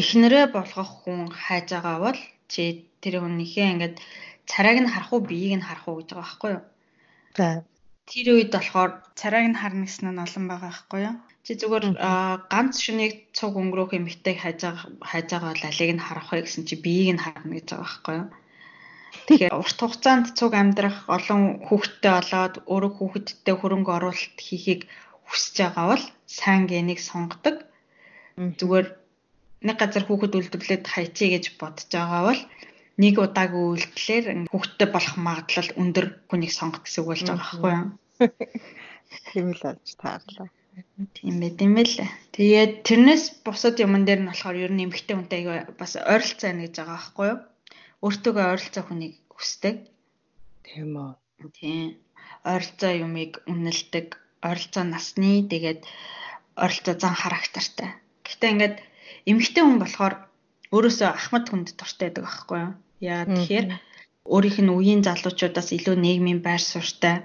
[0.00, 2.20] эхнэрээ болгох хүн хайж байгаа бол
[2.52, 2.62] чи
[3.02, 3.96] тэр хүнийхээ ингээд
[4.50, 6.62] царайг нь харах уу, биеийг нь харах уу гэж байгаа байхгүй юу?
[7.38, 7.48] За.
[8.10, 11.16] Тэр үед болохоор царайг нь харна гэсэн нь олон байгаа байхгүй юу?
[11.44, 11.84] Чи зүгээр
[12.52, 16.64] ганц шүнийг цуг өнгөрөөх эмэгтэйг хайж байгаа хайж байгаа бол алиг нь харах вэ гэсэн
[16.68, 18.28] чи биеийг нь харна гэж байгаа байхгүй юу?
[19.28, 24.80] Тэгэхээр урт хугацаанд цуг амьдрах олон хүүхэдтэй болоод өөрөө хүүхэдтэй хөрөнгө оруулалт хийхийг
[25.28, 27.56] хүсэж байгаа бол сайн генийг сонгодог.
[28.36, 28.86] Зүгээр
[29.66, 32.42] нэг газар хүүхэд үйлдвэрлээд хайчий гэж бодож байгаа бол
[33.02, 37.88] нэг удаагийн үйлдэлээр хүүхэдтэй болох магадлал өндөр хүнийг сонгох гэсэн үг болж байгаа байхгүй юу?
[39.32, 40.48] Тийм л болж таарлаа.
[41.16, 41.96] Тийм байт юм байл.
[42.34, 45.42] Тэгээд тэрнээс бусад юмн дээр нь болохоор ер нь эмгхтэй хүнтэй
[45.78, 47.38] бас ойролцоо байна гэж байгаа байхгүй юу?
[48.04, 49.76] Өөртөөгөө ойролцоо хүнийг хүсдэг.
[50.66, 51.10] Тийм үү.
[51.58, 51.98] Тийм.
[52.46, 54.06] Ойролцоо юмыг үнэлдэг
[54.48, 55.80] ойролцоо насны тэгээд
[56.62, 57.90] ойролцоо зан характертай.
[58.26, 58.76] Гэхдээ ингээд
[59.30, 60.14] эмэгтэй хүн болохоор
[60.74, 62.72] өөрөөсөө ахмад хүнд дуртай байдаг аахгүй юу?
[63.00, 63.66] Яа тэгэхээр
[64.34, 67.16] өөрийнх нь үеийн залуучуудаас илүү нийгмийн байр суурьтай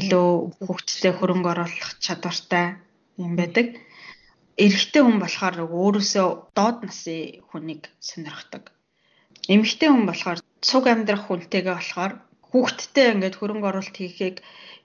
[0.00, 0.28] илүү
[0.66, 2.66] хөгжлөө хөрөнгө оруулах чадвартай
[3.20, 3.66] юм байдаг.
[4.64, 8.72] Эрэгтэй хүн болохоор өөрөөсөө доод насын хүнийг сонирхдаг.
[9.52, 12.12] Эмэгтэй хүн болохоор цуг амьдрах хүнтэйгээ болохоор
[12.48, 14.36] хүүхдтэй ингээд хөрөнгө оруулалт хийхийг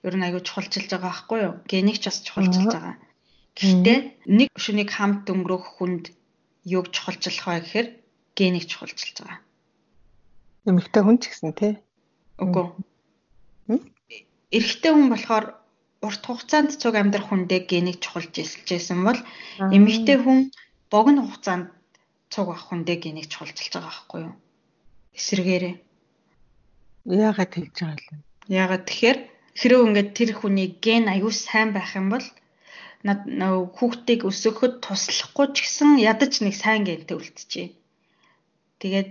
[0.04, 1.54] ер нь аягүй чухалчилж байгаа байхгүй юу?
[1.72, 2.96] Генийг ч бас чухалчилж байгаа.
[3.58, 4.00] Гэхдээ
[4.38, 6.06] нэг шүнийг хамт өнгөрөх хүнд
[6.66, 7.88] юг чухалчлах вэ гэхээр
[8.38, 9.40] генийг чухалчилж байгаа.
[10.70, 11.74] Эмэгтэй хүн ч гэсэн тий.
[12.44, 12.66] Үгүй.
[14.56, 15.46] Эрэгтэй хүн болохоор
[16.06, 19.20] урт хугацаанд цуг амьдрах хүндээ генийг чухалж эсэлжсэн бол
[19.76, 20.40] эмэгтэй хүн
[20.94, 21.74] богино хугацаанд
[22.34, 24.36] цуг авах хүндээ генийг чухалчилж байгаа байхгүй юу?
[25.18, 25.76] Эсэргээрээ.
[27.06, 28.22] Яагаад тэгж байгаа юм?
[28.48, 29.20] Яагаад тэгэхээр
[29.60, 32.26] Хэрвээ ингээд тэр хүний ген аюу сайн байх юм бол
[33.04, 37.74] хүүхдийг өсгөхөд туслахгүй ч гэсэн ядаж нэг сайн гентэй үлдчихэе.
[38.82, 39.10] Тэгээд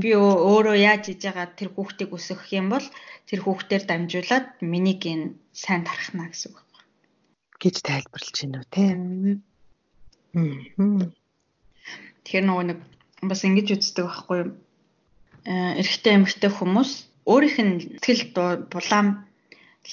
[0.00, 2.86] би өөрөө яаж хийж байгаа тэр хүүхдийг өсгөх юм бол
[3.28, 6.84] тэр хүүхдээр дамжуулаад миний ген сайн тархна гэсэн үг байна.
[7.60, 8.84] гэж тайлбарлаж байна уу те.
[12.24, 12.78] Тэгэхээр нөгөө нэг
[13.24, 14.50] бас ингэж үздэг байхгүй юу?
[15.48, 16.90] Э, эрэгтэй эмэгтэй хүмүүс
[17.24, 19.24] өөрийнх нь сэтгэл дулаан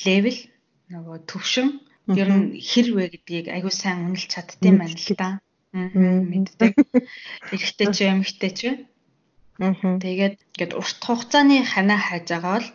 [0.03, 0.39] левел
[0.91, 5.29] нөгөө төвшин ер нь хэр вэ гэдгийг аягүй сайн үнэлж чаддсан байна л да.
[5.75, 6.73] Аа мэддэг.
[7.53, 8.61] Эрэгтэй ч эмэгтэй ч.
[9.59, 9.99] Аа.
[9.99, 12.69] Тэгээд ингээд урт хугацааны ханаа хайж байгаа бол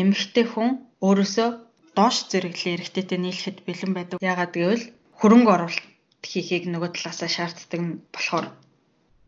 [0.00, 0.68] эмэгтэй хүн
[1.02, 1.48] өөрөөсөө
[1.96, 4.18] доош зэрэглээ эрэгтэйтэй нийлэхэд бэлэн байдаг.
[4.22, 4.84] Яагаад гэвэл
[5.18, 5.86] хөрөнгө оруулалт
[6.22, 7.80] хийхийг нөгөө талаасаа шаарддаг
[8.14, 8.46] болохоор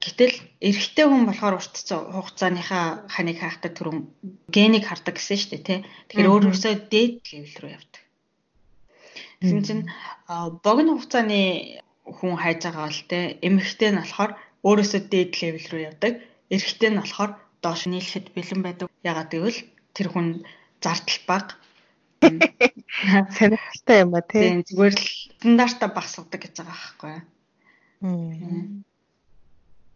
[0.03, 0.37] гэтэл
[0.69, 1.75] эрэгтэй хүн болохоор урт
[2.15, 2.85] хугацааныхаа
[3.15, 3.99] ханыг хаахтаа түрүүн
[4.55, 5.81] генийг хардаг гэсэн шүү дээ тий.
[6.07, 8.03] Тэгэхээр өөрөөсөө дээд левел рүү явдаг.
[9.41, 9.85] Тэгсэн чинь
[10.67, 11.41] богино хугацааны
[12.05, 14.33] хүн хайж байгаа бол тий эмэгтэй нь болохоор
[14.67, 16.15] өөрөөсөө дээд левел рүү явдаг.
[16.51, 17.31] Эрэгтэй нь болохоор
[17.63, 18.89] доош нийлэхэд бэлэн байдаг.
[19.07, 19.61] Яагаад гэвэл
[19.95, 20.27] тэр хүн
[20.83, 21.55] зардал бага
[23.39, 24.63] Сонирхолтой юм ба тий.
[24.67, 25.07] Зүгээр л
[25.39, 27.11] стандартаа багасгадаг гэж байгаа байхгүй
[28.03, 28.83] юу?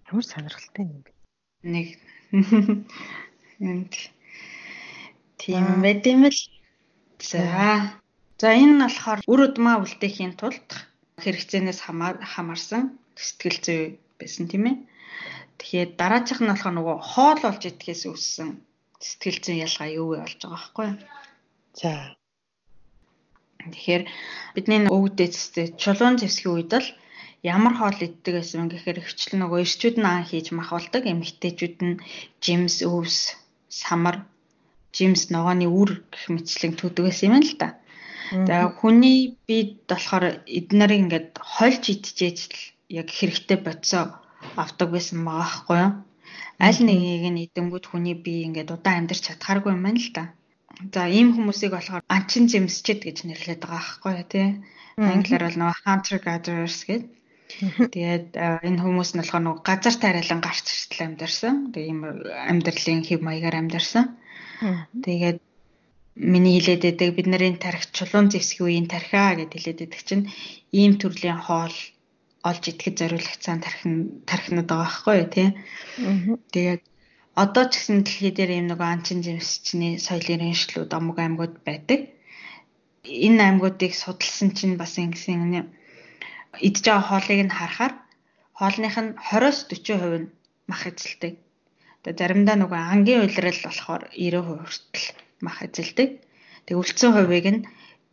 [0.06, 1.10] Ямар сонирхолтой юм бэ?
[1.66, 1.88] Нэг
[3.58, 3.92] энд
[5.38, 6.40] тийм байт юм л.
[7.18, 8.01] За.
[8.42, 10.68] За энэ нь болохоор үр удмаа үлдээхийн тулд
[11.22, 11.80] хэрэгцээнээс
[12.32, 12.82] хамаарсан
[13.14, 13.80] сэтгэл зүй
[14.18, 14.76] байсан тийм ээ.
[15.62, 18.50] Тэгэхээр дараачих нь болохоор нөгөө хоол болж идэхээс үүссэн
[18.98, 20.98] сэтгэл зүйн ялгаа юу вэ болж байгаа байхгүй юу?
[21.78, 21.92] За.
[23.62, 24.02] Тэгэхээр
[24.58, 26.88] бидний өвгдөөцтэй чулуун зэвсгийн үед л
[27.46, 32.02] ямар хоол иддэг гэсэн гэхээр ихчлэн нөгөө эрчүүд нь аан хийж махуулдаг эмэгтэйчүүд нь
[32.42, 33.38] жимс, өвс,
[33.70, 34.26] самар,
[34.90, 37.78] жимс ногооны үр гэх мэтлэн төдөг гэсэн юм л да.
[38.32, 40.24] За хүний бид болохоор
[40.58, 42.56] эднэрийг ингээд хольж идчихээж л
[43.00, 44.04] яг хэрэгтэй бодисоо
[44.56, 45.92] авдаг байсан байгаа байхгүй юу?
[46.66, 50.24] Аль нэгийг нь идэнгүүт хүний бие ингээд удаан амьдарч чадхааргүй юм байна л да.
[50.94, 54.48] За ийм хүмүүсийг болохоор анчин зэмсчэд гэж нэрлэдэг байгаа байхгүй тий.
[54.96, 57.10] Англиар бол нөгөө hunter gatherers гэдэг.
[57.92, 58.28] Тэгээд
[58.64, 61.54] энэ хүмүүс нь болохоор нөгөө газар тариалан гарч иртэл амьдарсан.
[61.72, 62.00] Тэгээд ийм
[62.48, 64.04] амьдралын хэв маягаар амьдарсан.
[65.04, 65.38] Тэгээд
[66.14, 70.24] миний хэлээд байдаг бид нарын тарих чулуун зэвсгийн үеийн тархиа гэд хэлээд байдаг чинь
[70.80, 71.76] ийм төрлийн хоол
[72.48, 73.94] олж идэхэд зориулагдсан тархин
[74.28, 75.48] тархинууд байгаа байхгүй тий.
[76.52, 76.82] Тэгээд
[77.42, 82.00] одоо ч гэсэн дэлхий дээр ийм нөгөө анчин жимсчний соёлын шинжлүүд амг аймагуд байдаг.
[83.26, 85.64] Энэ аймагуудыг судалсан чинь бас ингэсэн
[86.60, 87.94] идж байгаа хоолыг нь харахаар
[88.58, 90.28] хоолных нь 20-с 40% нь
[90.68, 91.34] мах эзэлдэг.
[92.02, 95.06] Тэгээ заримдаа нөгөө ангийн улирал болохоор 90% хүртэл
[95.44, 96.10] мах эзэлдэг.
[96.64, 97.60] Тэгээ үлдсэн хувийг нь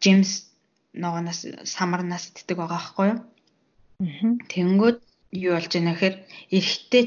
[0.03, 0.49] жимс
[0.93, 3.19] ногоноос самарнаас иддэг байгаа байхгүй юу?
[4.51, 4.97] Тэнгүүд
[5.45, 6.15] юу болж байна гэхээр
[6.57, 7.03] эрэгтэй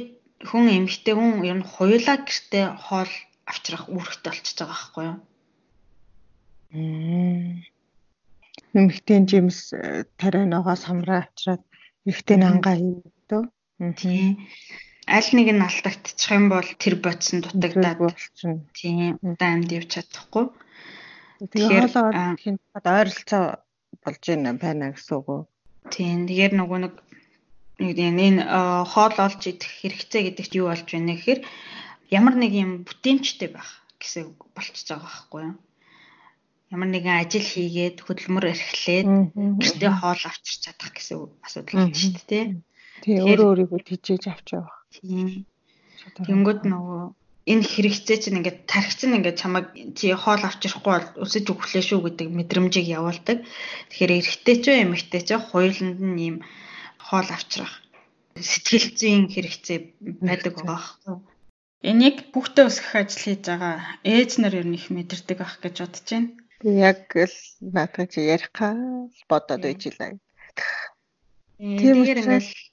[0.49, 3.13] хүн эмэгтэй хүн ер нь хуйлаа гэртээ хоол
[3.51, 5.19] авчрах үүрэгтэй болчихж байгаа байхгүй юу?
[8.79, 11.63] Эмэгтэй жимс э, тариа ногоо самраа авчраад
[12.09, 13.43] эрэгтэй ангаа хийдөө.
[13.99, 14.47] Тийм.
[15.07, 18.63] Аль нэг нь алдагдчих юм бол тэр бодсон дутагдаад болчихно.
[18.71, 19.19] Тийм.
[19.19, 20.47] Удаан амьд явж чадахгүй.
[21.43, 23.45] Тэгэхээр хоолоо хин ойролцоо
[23.99, 25.43] болж байна гэсэн үг үү?
[25.91, 26.31] Тийм.
[26.31, 26.95] Тэгэхээр нөгөө нэг
[27.83, 28.47] энэ
[28.87, 31.41] хоол олж идэх хэрэгцээ гэдэг чинь юу болж байна гэхээр
[32.15, 35.57] ямар нэг юм бүтээмжтэй байх гэсэн болчихж байгаа байхгүй юу?
[36.71, 42.47] Ямар нэгэн ажил хийгээд хөдөлмөр эрхлээд гэртээ хоол авчирч чадах гэсэн асуудал байна шүү дээ
[43.03, 43.19] тий.
[43.19, 44.79] Тий өөрөө өөрийгөө тижээж авч явах.
[44.95, 45.45] Тийм.
[46.27, 47.03] Тэнгүүд нөгөө
[47.53, 49.67] энэ хэрэгцээ чинь ингээд тархич нь ингээд чамайг
[49.99, 53.39] чи хоол авчрахгүй бол өсөж өглөө шүү гэдэг мэдрэмжийг явуулдаг.
[53.91, 56.37] Тэгэхээр эрэгтэй ч эмэгтэй ч хуйланд нь ийм
[57.03, 57.83] хоол авчрах
[58.39, 59.79] сэтгэл зүйн хэрэгцээ
[60.23, 61.17] байдаг байгаа байхгүй.
[61.91, 63.75] Энийг хүүхдээ өсгөх ажил хийж байгаа
[64.07, 66.31] ээж нар ер нь их мэдэрдэг ах гэж бодож байна.
[66.63, 67.39] Яг л
[67.75, 68.75] наадах чи ярихаа
[69.27, 70.15] бодоод байж илаа.
[71.59, 71.99] Тийм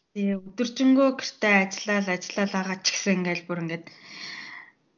[0.09, 3.85] учраас өдөржингөө гэртээ ажиллаад ажиллаад байгаа ч гэсэн ингээл бүр ингээд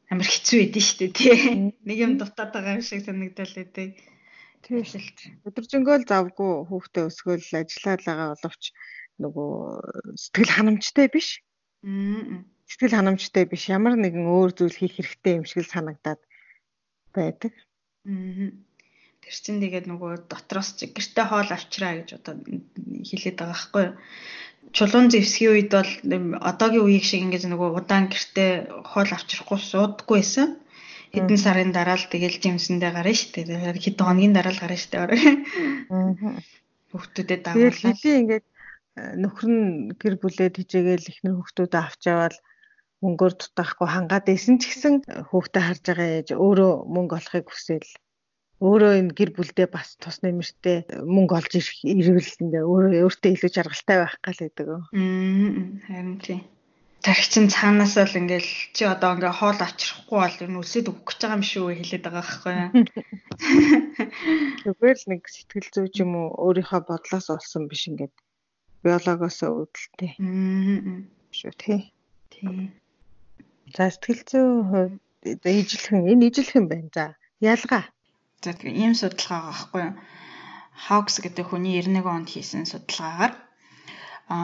[0.08, 1.36] амар хэцүү байдэн шүү дээ тий.
[1.84, 3.92] Нэг юм дутаад байгаа юм шиг санагдал байдаг.
[4.64, 5.18] Тийм шилт.
[5.44, 8.64] Өдөржингөө л завгүй хүүхдээ өсгөөл ажиллаад байгаа боловч
[9.20, 9.52] нөгөө
[10.16, 11.28] сэтгэл ханамжтай биш.
[11.84, 13.68] Сэтгэл ханамжтай биш.
[13.68, 16.20] Ямар нэгэн өөр зүйл хийх хэрэгтэй юм шиг санагдаад
[17.12, 17.52] байдаг.
[19.22, 23.94] Тэр чинь тэгээд нөгөө дотроос чи гэрте хоол авчраа гэж одоо хэлээд байгаа байхгүй юу?
[24.70, 25.92] Чулуун зэвсгийн үед бол
[26.38, 30.62] одоогийн үеийг шиг ингээд нөгөө удаан гэрте хоол авчрахгүй суудаггүй байсан
[31.12, 33.76] хэдэн сарын дараа л тэгэл жимсэндээ гарна шүү дээ.
[33.84, 35.36] Хэдэн хоногийн дараа л гарна шүү дээ.
[36.88, 37.92] Хүүхдүүдэд дагууллаа.
[37.92, 38.46] Хэдий ингээд
[38.96, 39.68] нөхөр нь
[40.00, 42.36] гэр бүлээд хижээгээл ихнэр хүүхдүүдээ авч яваад
[43.04, 44.94] мөнгөөр дутаахгүй хангаад исэн ч гэсэн
[45.32, 47.90] хүүхдээ харж байгаа ээж өөрөө мөнгө олохыг хүсээл
[48.62, 51.52] өөрөө энэ гэр бүлдээ бас тус нэмэртэй мөнгө олж
[51.82, 54.66] ирвэлэндээ өөрөө өөртөө илүү жаргалтай байх гал гэдэг.
[54.70, 54.82] Аа
[55.90, 56.46] харин тийм.
[57.02, 61.18] Тарих чин цаанаас л ингээл чи одоо ингээ хоол авчрахгүй бол энэ үлсэд өгөх гэж
[61.18, 62.70] байгаа юм шүү хэлээд байгаа байхгүй юу.
[64.62, 68.14] Зүгээр л нэг сэтгэл зүй ч юм уу өөрийнхөө бодлоос олсон биш ингээд
[68.86, 70.12] биологоос үүдэлтэй.
[70.22, 71.02] Аа.
[71.34, 71.90] Шүү тий.
[72.30, 72.70] Тий.
[73.74, 76.90] За сэтгэл зүйн хувьд ижилхэн энэ ижилхэн байна.
[76.94, 77.04] За
[77.42, 77.90] ялгаа.
[78.42, 79.94] За ийм судалгаа байхгүй юу?
[80.84, 83.32] Хawks гэдэг хүний 91 онд хийсэн судалгаагаар
[84.34, 84.36] а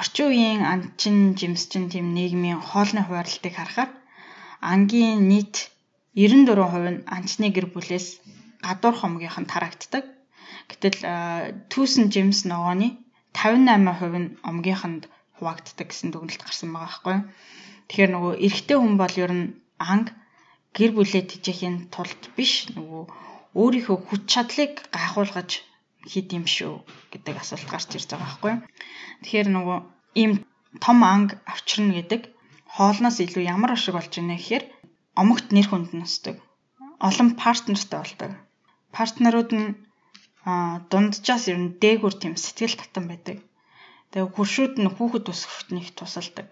[0.00, 3.90] орчин үеийн анчин жимсчин тийм нийгмийн хоолны хуваарлтыг харахаар
[4.72, 5.54] ангийн нийт
[6.16, 8.06] 94% нь анчны гэр бүлээс
[8.64, 10.04] гадуур хомгийнх нь тарагддаг.
[10.70, 10.98] Гэтэл
[11.72, 12.88] түүсэн жимс ногооны
[13.36, 15.02] 58% нь омгийнханд
[15.36, 17.16] хуваагддаг гэсэн дүгнэлт гарсан байгаа байхгүй.
[17.88, 19.46] Тэгэхээр нөгөө эрэгтэй хүн бол ер нь
[19.92, 20.16] анг
[20.76, 23.04] гэр бүлээ тэжээхийн тулд биш нөгөө
[23.60, 25.50] өөрийнхөө хүч чадлыг гайхуулгаж
[26.10, 26.74] хийд юм шүү
[27.12, 28.54] гэдэг асуулт гарч ирж байгаа байхгүй.
[29.22, 29.78] Тэгэхээр нөгөө
[30.22, 30.32] ийм
[30.84, 32.22] том анг авчирна гэдэг
[32.74, 34.64] хоолноос илүү ямар ашиг болж байна гэхээр
[35.20, 36.36] омогт нэр хүнд нусдаг.
[37.06, 38.32] Олон партнертай болдог.
[38.96, 39.68] Партнерууд нь
[40.90, 43.38] дунджаас ер нь дээгүр тийм сэтгэл татан байдаг.
[44.10, 46.46] Тэгээ хуршууд нь хүүхэд өсгөхт нэг тусалдаг.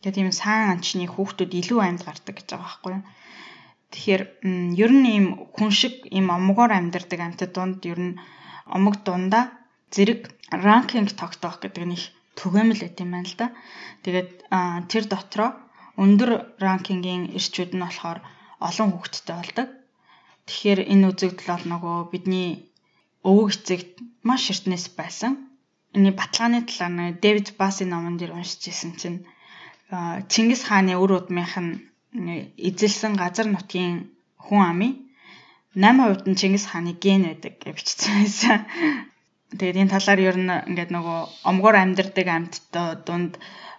[0.00, 2.96] Тэгээ тийм сайн анчны хүүхдүүд илүү амьд гардаг гэж байгаа байхгүй?
[3.92, 4.22] Тэгэхээр
[4.84, 5.26] ер нь ийм
[5.56, 8.18] хүн шиг ийм омгоор амьдардаг амьтад дунд ер нь
[8.76, 9.44] омог дундаа
[9.94, 10.20] зэрэг
[10.64, 12.02] ранкинг тогтоох гэдэг нэг
[12.38, 13.46] түгээмэл байт юм байна л да.
[14.04, 14.30] Тэгээд
[14.90, 15.50] тэр дотроо
[16.02, 16.30] өндөр
[16.64, 18.18] ранкингийн ирчүүд нь болохоор
[18.68, 19.68] олон хүүхэдтэй болдог.
[20.46, 22.48] Тэгэхээр энэ үзэгдэл бол нөгөө бидний
[23.28, 23.92] өвөг эцэгт
[24.28, 25.32] маш эртнээс байсан.
[25.96, 29.18] Эний баталгааны талаар Дэвид Баси номон дээр уншиж ирсэн чинь
[30.32, 31.72] Чингис хааны үр удмынх нь
[32.68, 33.96] эзэлсэн газар нутгийн
[34.44, 34.92] хүн амын
[35.76, 38.58] 8% нь Чингис хааны ген байдаг гэж бичсэн байсан.
[39.58, 41.18] Тэгээд энэ талаар ер нь ингээд нөгөө
[41.50, 43.32] омгоор амьдардаг амьтдаа дунд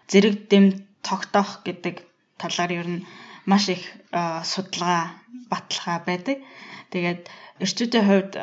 [0.10, 0.66] зэрэг дэм
[1.08, 1.96] тогтоох гэдэг
[2.42, 3.06] талаар ер нь
[3.50, 3.84] маш их
[4.52, 5.02] судалгаа
[5.52, 6.38] баталгаа байдаг.
[6.94, 7.22] Тэгээд
[7.64, 8.34] эрчүүдийн хувьд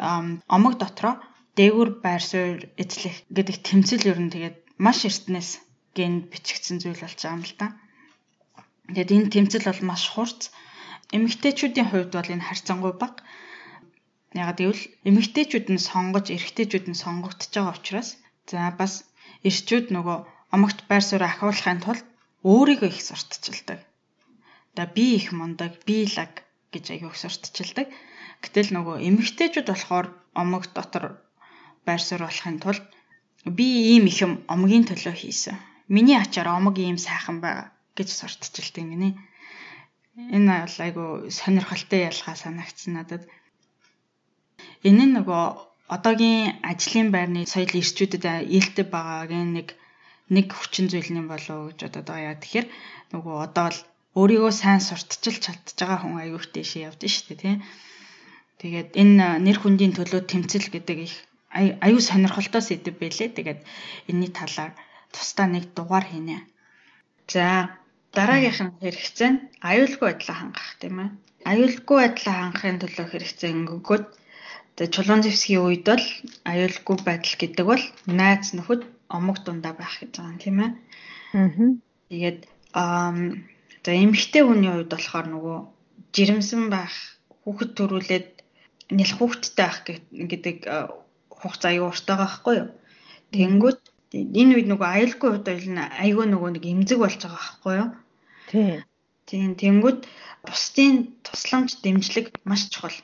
[0.56, 1.14] омог дотроо
[1.56, 5.50] дээгүр байр суурь эзлэх гэдэг тэмцэл ер нь тэгээд маш эртнээс
[5.96, 7.66] генд бичигдсэн зүйл болж байгаа юм л та.
[8.86, 10.40] Тэгээд энэ тэмцэл бол маш хурц.
[11.16, 13.18] Эмэгтэйчүүдийн хувьд бол энэ харьцангуй бага.
[14.30, 18.10] Ягаад гэвэл эмэгтэйчүүд нь сонгож, эрэгтэйчүүд нь сонгогдож байгаа учраас
[18.46, 18.94] за бас
[19.48, 20.18] эрчүүд нөгөө
[20.54, 22.06] омогт байр суурь ахиулахын тулд
[22.46, 23.80] өөрийгөө их сурталчилдаг.
[24.76, 26.32] За би их мундаг, би лаг
[26.72, 27.86] гэж аяг их сурталчилдаг.
[28.42, 30.06] Гэтэл нөгөө эмэгтэйчүүд болохоор
[30.40, 31.04] омог дотор
[31.86, 32.84] байр суурь болохын тулд
[33.58, 35.56] би ийм их юм омгийн төлөө хийсэн.
[35.94, 39.10] Миний ачаар омог ийм сайхан байгаа гэж сурталчилт юм гинэ.
[40.36, 41.04] Энэ бол айгу
[41.38, 43.22] сонирхолтой ялгаа санагдсан надад.
[44.88, 45.44] Энэ нь нөгөө
[45.94, 48.24] одоогийн ажлын байрны соёл ирчүүдэд
[48.56, 49.68] ээлтэй байгаагийн нэг
[50.34, 52.36] нэг хүчин зүйлний болов гэж бодоод байгаа.
[52.42, 52.66] Тэгэхээр
[53.12, 53.80] нөгөө одоо бол
[54.20, 57.58] өөрийгөө сайн сурталчилж чадж байгаа хүн их дэшээ явдсан шүү дээ тийм.
[58.60, 61.14] Тэгээд энэ нэр хүндийн төлөө тэмцэл гэдэг их
[61.86, 63.28] аюу сонирхолтой сэдв байлээ.
[63.36, 63.60] Тэгээд
[64.10, 64.72] энэний талаар
[65.14, 66.42] тусдаа нэг дугаар хийнэ.
[67.28, 67.76] За
[68.16, 69.40] дараагийнх нь хэрэгцээ нь
[69.70, 71.10] аюулгүй байдлаа хангах тийм ээ.
[71.50, 74.06] Аюулгүй байдлаа хангахын төлөө хэрэгцээ өнгөгөөд
[74.76, 76.06] тэгээ чулуун зэвсгийн үед бол
[76.50, 77.84] аюулгүй байдал гэдэг бол
[78.18, 78.82] найз нөхөд
[79.16, 80.70] омог дундаа байх гэж байгаа юм тийм ээ.
[81.36, 81.50] Аа.
[82.10, 82.40] Тэгээд
[82.72, 83.12] аа
[83.84, 85.58] за эмэгтэй хүний хувьд болохоор нөгөө
[86.14, 86.94] жирэмсэн байх,
[87.44, 88.28] хүүхэд төрүүлээд
[88.98, 89.78] нэлх хүүхэдтэй байх
[90.30, 90.56] гэдэг
[91.40, 92.68] хугацаа аюу уртайгаа байхгүй юу.
[93.32, 93.80] Тэнгүүт
[94.40, 97.88] энэ үед нөгөө аюулгүй хувьд бол айгүй нөгөө нэг эмзэг болж байгаа байхгүй юу.
[98.50, 98.84] Тийм.
[99.26, 99.98] Тэнгүүд
[100.46, 100.94] бусдын
[101.26, 102.94] тусламж дэмжлэг маш чухал.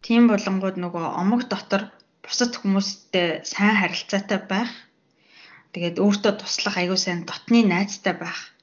[0.00, 1.92] Тийм болонгууд нөгөө омог дотор
[2.24, 4.72] бусад хүмүүстэй сайн харилцаатай байх.
[5.72, 8.56] Тэгээд өөртөө туслах аюу сайн дотны найзтай байх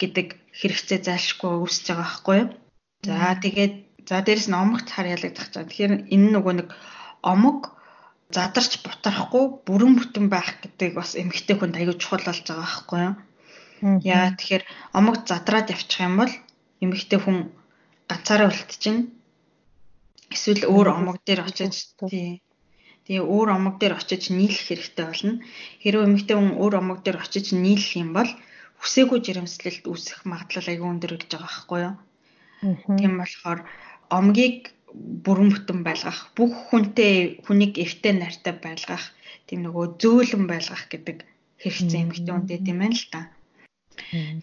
[0.00, 0.26] гэдэг
[0.58, 2.48] хэрэгцээ зайлшгүй үүсэж байгаа байхгүй юу.
[3.06, 3.74] За тэгээд
[4.08, 5.70] за дээрэс нь омогт харьяалагдах чам.
[5.70, 6.68] Тэгэхээр энэ нөгөө нэг
[7.22, 7.58] омог
[8.34, 13.14] задарч бутарахгүй бүрэн бүтэн байх гэдэг бас эмгтэй хүнд аягүй чухал болж байгаа байхгүй юу.
[13.82, 14.64] Яа тэгэхээр
[14.94, 16.32] омог задраад явчих юм бол
[16.78, 17.50] эмгтэй хүн
[18.06, 19.10] ганцаараа үлдчихнэ.
[20.30, 22.40] Эсвэл өөр омог дээр очиж тий.
[23.04, 25.34] Тэгээ өөр омог дээр очиж нийлэх хэрэгтэй болно.
[25.82, 28.30] Хэрвээ эмгтэй хүн өөр омог дээр очиж нийлэх юм бол
[28.78, 31.94] хүсээгүй жирэмслэлт үүсэх магадлал аягүй өндөр гэж байгаа байхгүй юу.
[32.98, 33.60] Тийм болохоор
[34.14, 39.10] омгийг бүрэн бүтэн байлгах, бүх хүнтэй хүнийг эвтэй нартай байлгах,
[39.46, 41.26] тийм нөгөө зөөлөн байлгах гэдэг
[41.62, 43.20] хэрэгцээ эмэгтэй хүнтэй тийм ээ л та.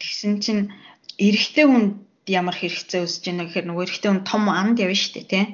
[0.01, 0.63] Тэгсэн чинь
[1.17, 1.93] эрэгтэй хүнд
[2.29, 5.45] ямар хэрэгцээ үүсэж байна гэхээр нөгөө эрэгтэй хүн том анд явна шүү дээ тий.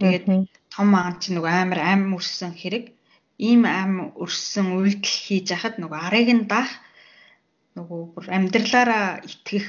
[0.00, 0.24] Тэгээд
[0.74, 2.84] том аан чи нөгөө амар ам өрсөн хэрэг
[3.38, 6.70] ийм ам өрсөн үйлдэл хийж хахад нөгөө арыг нь даах
[7.76, 9.66] нөгөө бүр амьдралаараа итгэх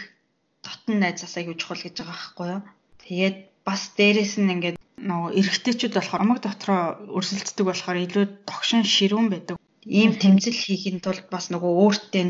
[0.65, 2.61] дотн найзаасаа юу чухал гэж байгаа байхгүй юу.
[3.01, 4.77] Тэгээд бас дээрэс нь ингээд
[5.09, 6.81] нөгөө эрэгтэйчүүд болохоор амаг дотроо
[7.17, 9.55] өрсөлддөг болохоор илүү тогшин ширүүн байдаг.
[9.85, 12.25] Ийм тэмцэл хийхин тулд бас нөгөө өөртөө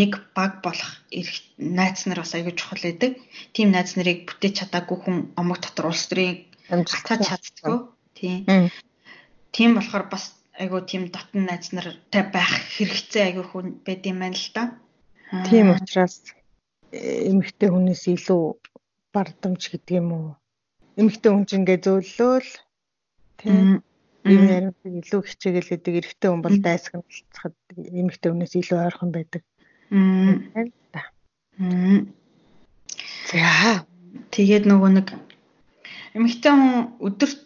[0.00, 1.04] нэг баг болох
[1.60, 3.20] найз нар бас аягүй чухал байдаг.
[3.52, 7.76] Тим найз нарыг бүтээж чадаагүй хүн амаг дотор улс төрийн амжилтад чаддгүй.
[8.16, 8.72] Тийм.
[9.52, 14.40] Тийм болохоор бас айгуу тийм дотн найз нартай байх хэрэгтэй айгуу хүн байд юм байна
[14.40, 14.62] л да.
[15.50, 16.32] Тийм учраас
[16.92, 18.42] эмэгтэй хүнээс илүү
[19.12, 20.28] бардамж гэдэг юм уу?
[21.00, 22.50] эмэгтэй хүн чинь ингээ зөөллөөл
[23.42, 23.82] тийм
[24.24, 29.10] юм яриад илүү хичээгээл гэдэг эрэгтэй хүн бол дайсаг нь болцоход эмэгтэй хүнээс илүү ойрхон
[29.12, 29.42] байдаг.
[33.28, 33.84] За
[34.32, 35.08] тэгээд нөгөө нэг
[36.16, 37.40] эмэгтэй хүн өдөрт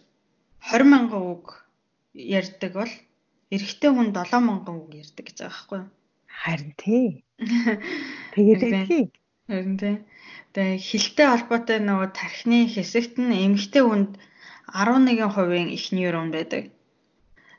[0.71, 1.67] 20 мянган үг
[2.15, 2.95] ярьдаг бол
[3.51, 5.91] эрэгтэй хүн 7 мянган үг ярьдаг гэж байгаа байхгүй юу?
[6.29, 7.25] Харин тий.
[8.39, 9.05] Тэгээд тий.
[9.51, 9.97] Харин тий.
[10.55, 14.13] Тэгээ хилтэй холбоотой нөгөө тархины хэсэгт нь эмэгтэй хүнд
[14.73, 16.71] 11% их нейрон байдаг.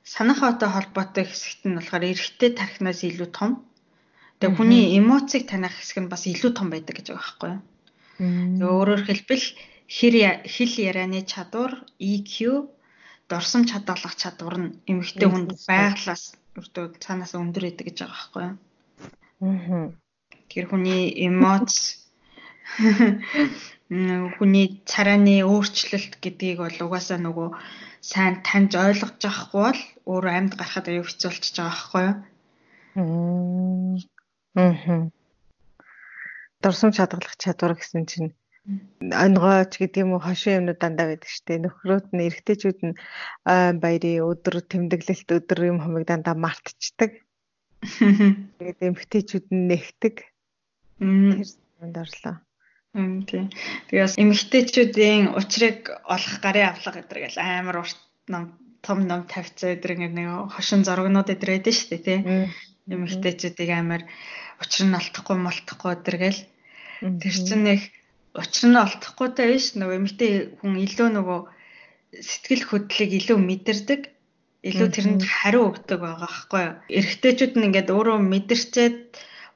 [0.03, 3.65] Санах хоотой холбоотой хэсэгт нь болохоор эрэгтэй тархинаас илүү том.
[4.39, 7.61] Тэгээ хүний эмоцийг таних хэсэг нь бас илүү том байдаг гэж байгаа байхгүй юу?
[8.69, 9.45] Өөрөөр хэлбэл
[9.89, 12.69] хэр хэл ярианы чадвар EQ
[13.29, 16.23] дорсон чадварлах чадвар нь эмэгтэй хүнд байглаас
[16.57, 19.93] өртөө цаанаас өндөр байдаг гэж байгаа байхгүй юу?
[20.49, 21.99] Тэр хүний эмоц
[24.37, 27.49] хүний царайны өөрчлөлт гэдгийг бол угаасаа нөгөө
[28.01, 32.15] сайн таньж ойлгож авахгүй бол өөрөө амьд гарахад аюу хэцүү болчихж байгаа байхгүй юу?
[34.59, 35.09] Аа.
[36.61, 38.31] Дурсам чадгалах чадвар гэсэн чинь
[39.25, 41.63] онгойч гэдэг юм уу хошин юмнууд дандаа байдаг шүү дээ.
[41.63, 42.95] Нөхрөөд нь эргэжтэйчүүд нь
[43.81, 47.11] баярын өдөр тэмдэглэлт өдөр юм хумыг дандаа мартчихдаг.
[48.59, 50.15] Тэгээд эмгтээчүүд нь нэгдэг.
[50.99, 52.35] Тэр санд орлоо.
[52.97, 53.45] Мм тийм.
[53.89, 59.93] Тэгээс эмэгтэйчүүдийн учрыг олох гарын авлага гэдэг л амар урт ном том ном тавьцаа өдр
[59.93, 62.19] ингэ нэг хошин зургнууд өдр байдаг шүү дээ тий.
[62.89, 64.01] Эмэгтэйчүүдийг амар
[64.57, 66.41] учир нь алдахгүй малтахгүй өдр гэл.
[67.21, 67.81] Тэр чинь нэг
[68.33, 71.39] учир нь олдохгүйтэй биш нөгөө эмэгтэй хүн илүү нөгөө
[72.25, 74.01] сэтгэл хөдлөлийг илүү мэдэрдэг
[74.69, 76.75] илүү тэрэнд хариу өгдөг байгаа байхгүй юу.
[76.97, 78.97] Эрэгтэйчүүд нь ингээд өөрөө мэдэрчээд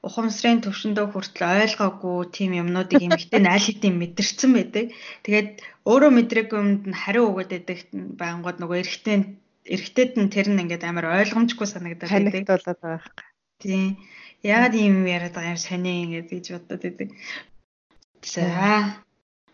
[0.03, 4.85] ухамсарын төвшөндөө хүртэл ойлгоогүй тийм юмнуудыг эмэгтэй аль хэдийн мэдэрсэн байдаг.
[5.23, 5.49] Тэгээд
[5.87, 7.79] өөрөө мэдрээгүй юмд нь хариу өгöd байдаг
[8.19, 9.15] байнгут нөгөө эрэгтэй
[9.63, 12.35] эрэгтэйд нь тэр нь ингээд амар ойлгомжгүй санагдаад байдаг.
[12.35, 13.19] Танигд болоод байгаа хэрэг.
[13.63, 13.87] Тийм.
[14.43, 17.09] Яагаад ийм юм яриад байгаа юм сони ингээд гэж бодоод байдаг.
[18.27, 18.43] За.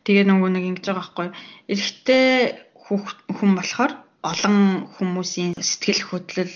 [0.02, 1.28] Тэгээ нөгөө нэг ингэж байгаа байхгүй.
[1.70, 2.26] Эрэгтэй
[2.89, 3.93] хүн болохоор
[4.26, 4.58] олон
[4.97, 6.56] хүмүүсийн сэтгэл хөдлөл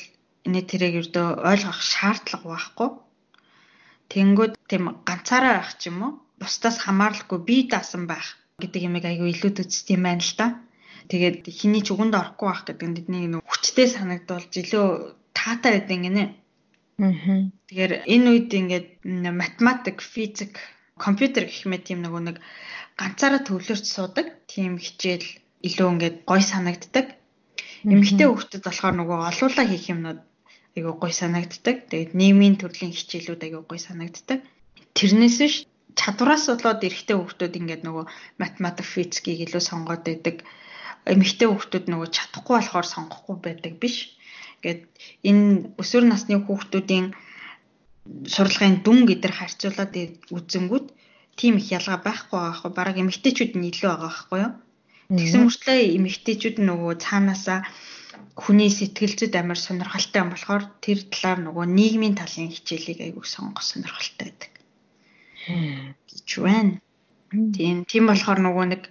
[0.49, 2.89] энэ тэрэг ердөө ойлгох шаардлага байхгүй
[4.13, 6.11] Тэнгүүд тийм ганцаараа байх ч юм уу
[6.41, 10.47] бусдаас хамааралгүй бие даасан байх гэдэг юмыг айгүй илүүд үзт юм байна л да.
[11.09, 14.87] Тэгээд хиний ч үгэнд орохгүй байх гэдэг нь бидний нэг хүчтэй санагдуулж илүү
[15.33, 16.25] таатай байдаг гинэ.
[17.01, 17.49] Аа.
[17.67, 18.87] Тэгэхээр энэ үед ингээд
[19.33, 20.53] математик, физик,
[20.95, 22.37] компьютер гэх мэт тийм нөгөө нэг
[22.99, 25.27] ганцаараа төвлөрч суудаг тийм хичээл
[25.67, 27.07] илүү ингээд гой санагддаг.
[27.83, 30.19] Эмэгтэй хүүхдэд болохоор нөгөө олуулаа хийх юмнууд
[30.77, 31.77] айгүй гой санагддаг.
[31.89, 34.39] Тэгээд нийгмийн төрлийн хичээлүүд айгүй гой санагддаг.
[34.97, 35.55] Тэрнээс биш
[35.99, 38.05] чадвараас болоод эрэгтэй хүүхдүүд ингээд нөгөө
[38.41, 40.41] математик физикийг илүү сонгоод байдаг.
[41.05, 44.17] Эмэгтэй хүүхдүүд нөгөө чадахгүй болохоор сонгохгүй байдаг биш.
[44.61, 44.81] Ингээд
[45.29, 45.45] энэ
[45.81, 47.13] өсвөр насны хүүхдүүдийн
[48.33, 49.93] сурлагын дүн гэдэр харьцуулаад
[50.33, 50.87] үзэнгүүт
[51.39, 52.71] тийм их ялгаа байхгүй байгаа хгүй.
[52.73, 54.53] Бараг эмэгтэйчүүд нь илүү байгаа байхгүй юу?
[55.13, 57.59] Тэгсэн мөртлөө эмэгтэйчүүд нөгөө цаанаасаа
[58.33, 63.65] хүний сэтгэл зүйд амар сонирхолтой юм болохоор тэр талаар нөгөө нийгмийн талын хичээлийг айгүй сонгох
[63.65, 64.51] сонирхолтой байдаг.
[66.09, 66.79] гэж байна.
[67.29, 68.83] Тийм тийм болохоор нөгөө нэг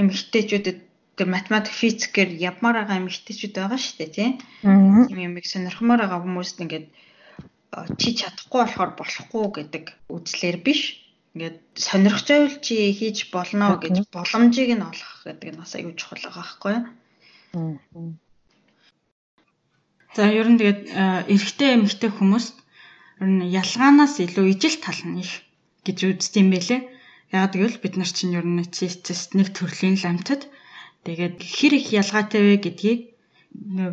[0.00, 0.78] эмэгтэйчүүдэд
[1.16, 4.32] тэр математик физикээр явмаар байгаа эмэгтэйчүүд байгаа шүү дээ тийм.
[5.08, 6.86] Тийм юмыг сонирхмаар байгаа хүмүүст ингээд
[8.00, 10.82] чи чадахгүй болохоор болохгүй гэдэг үзлэр биш.
[11.34, 16.22] Ингээд сонирхож байвал чи хийж болно гэж боломжийг нь олох гэдэг нь бас аюул чухал
[16.22, 16.84] байгаа байхгүй юу?
[20.14, 20.80] За ер нь тэгээд
[21.34, 22.46] эрэгтэй эмэгтэй хүмүүс
[23.18, 25.32] ер нь ялгаанаас илүү ижил тал нь их
[25.86, 26.80] гэж үздэг юм байлээ.
[27.34, 30.46] Яг гэвэл бид нар чинь ер нь цистест нэг төрлийн ламтад
[31.02, 33.00] тэгээд хэр их ялгаатай вэ гэдгийг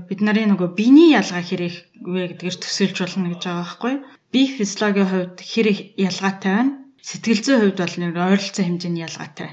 [0.10, 3.94] бид нарын нөгөө биений ялгаа хэр их вэ гэдгээр төсөөлж болно гэж байгаа байхгүй.
[4.32, 6.74] Бие физиологийн хувьд хэр их ялгаатай байна.
[7.02, 9.50] Сэтгэл зүйн хувьд бол нэг ойролцоо хэмжээний ялгаатай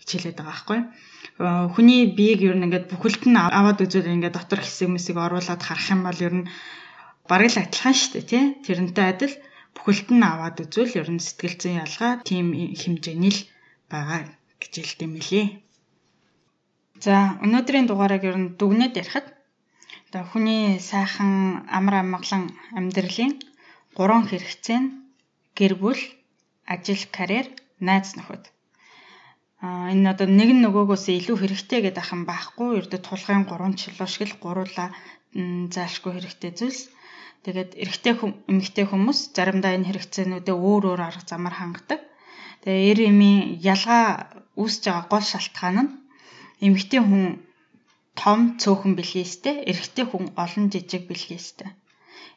[0.00, 0.80] хичээлээд байгаа байхгүй.
[1.38, 5.88] Хүний биеийг ер нь ингээд бүхэлд нь аваад үзвэл ингээд дотор хэсэг мэсэг оруулаад харах
[5.90, 6.48] юм бол ер нь
[7.26, 8.44] бараг л адилхан шүү дээ тий.
[8.62, 9.34] Тэрнтэй адил
[9.74, 13.40] бүхэлд нь аваад үзвэл ер нь сэтгэл зүйн ялгаа тийм хэмжээний л
[13.90, 14.20] байгаа
[14.62, 15.46] гэж хэлдэг юм лээ.
[17.04, 17.14] За
[17.44, 19.26] өнөөдрийн дугаарыг ер нь дүгнээд ярихад
[20.06, 23.32] одоо хүний сайхан амар амгалан амьдралын
[23.98, 24.88] гурван хэрэгцээ нь
[25.58, 26.00] гэр бүл,
[26.72, 27.46] ажил, карьер,
[27.86, 28.53] найз нөхөд.
[29.64, 32.84] Энэ одоо нэг нь нөгөөгөөс илүү хэрэгтэй гэдэг ахын байхгүй.
[32.84, 34.92] Ердөө тулгын гурван чулуу шиг л гуруула
[35.74, 36.80] заашгүй хэрэгтэй зүйлс.
[37.44, 38.14] Тэгээд эрэгтэй
[38.52, 42.00] эмэгтэй хүмүүс заримдаа энэ хэрэгцээнүүдээ өөр өөр арга замаар хангадаг.
[42.64, 44.04] Тэгээ эр эмийн ялгаа
[44.56, 45.92] үүсэж байгаа гол шалтгаан нь
[46.66, 47.24] эмэгтэй хүн
[48.16, 51.68] том цөөхөн бэлгээстэй, эрэгтэй хүн олон жижиг бэлгээстэй.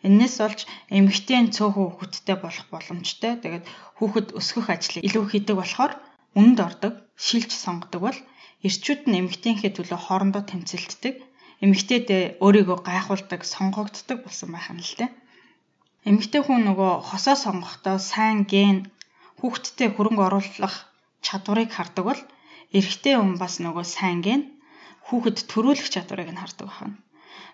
[0.03, 0.59] Энээс болж
[0.91, 3.31] эмэгтэй цөөхөн хүүхэдтэй болох боломжтой.
[3.39, 3.65] Тэгээд
[3.97, 5.93] хүүхэд өсгөх ажлыг илүү хийдэг болохоор
[6.35, 8.19] үнд ордог, шилж сонгодог бол
[8.67, 11.15] эрчүүд нь эмэгтэйнхээ төлөө хоорондоо тэмцэлддэг
[11.63, 12.07] эмэгтэйд
[12.45, 15.09] өөрийгөө гайхуулдаг, сонгогддог болсон байх юм л дээ.
[16.09, 18.77] Эмэгтэй хүн нөгөө хосоо сонгохдоо сайн ген
[19.41, 20.75] хүүхдтэй хөрөнгө оруулах
[21.25, 22.21] чадварыг хардаг бол
[22.77, 24.41] эрэгтэй хүн бас нөгөө сайн ген
[25.09, 26.95] хүүхэд төрүүлэх чадварыг нь хардаг байна.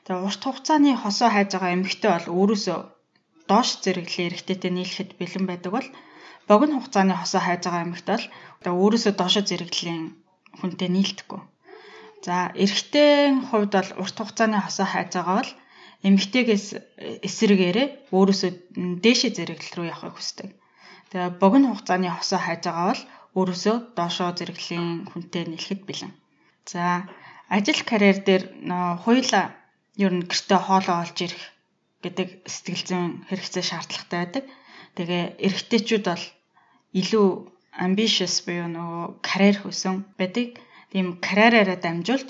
[0.03, 2.77] Тэгээ урт хугацааны хосоо хайж байгаа эмэгтэй бол өөрөөсөө
[3.49, 5.87] доош зэрэглээ эрэгтэйтэй нийлэхэд бэлэн байдаг бол
[6.49, 8.19] богино хугацааны хосоо хайж байгаа эмэгтэй
[8.63, 10.03] бол өөрөөсөө доошо зэрэглэлийн
[10.59, 11.41] хүнтэй нийлдэхгүй.
[12.25, 13.11] За эрэгтэй
[13.49, 15.51] хувьд бол урт хугацааны хосоо хайж байгаа бол
[16.07, 16.65] эмэгтэйгээс
[17.27, 18.51] эсрэгээрээ өөрөөсөө
[19.03, 20.49] дээшээ зэрэглэл рүү явахыг хүсдэг.
[21.11, 23.03] Тэгээ богино хугацааны хосоо хайж байгаа бол
[23.39, 26.11] өөрөөсөө доошоо зэрэглэлийн хүнтэй нийлэхэд бэлэн.
[26.71, 27.07] За
[27.55, 28.43] ажил карьер дээр
[29.03, 29.45] хоёулаа
[30.05, 31.43] ер нь гэртээ хоолоо олж ирэх
[32.03, 34.45] гэдэг сэтгэл зүйн хэрэгцээ шаардлагатай байдаг.
[34.97, 36.25] Тэгээ эрэгтэйчүүд бол
[37.01, 37.27] илүү
[37.85, 40.61] ambitious буюу нөгөө карьер хүсэн байдаг
[40.93, 42.29] тийм карьераараа дамжуулж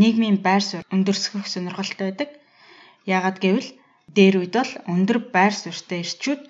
[0.00, 2.30] нийгмийн байр суурь өндөрсгөх сонирхолтой байдаг.
[3.14, 3.68] Яагаад гэвэл
[4.16, 6.42] дээр үед бол өндөр байр суурьтай ирчүүд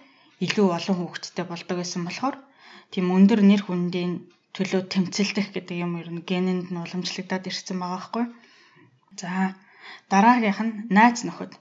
[0.47, 2.37] илүү олон хүүхэдтэй болдог гэсэн болохоор
[2.93, 4.13] тийм өндөр нэр хүндийн
[4.57, 8.25] төлөө тэмцэлдэх гэдэг юм ер нь генэнд нь уламжлагдаад ирсэн байгаа байхгүй.
[9.21, 9.55] За
[10.11, 11.53] дараагийнх нь найз нөхөд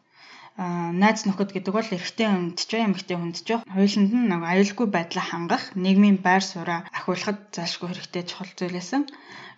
[0.58, 5.26] найз нөхөд гэдэг бол эрэгтэй хүнд ч эмэгтэй хүнд ч хоёуланд нь нэг аюулгүй байдлаа
[5.28, 9.04] хангах нийгмийн байр сууриа ахиулахад заашгүй хэрэгтэй чухал зүйлээсэн.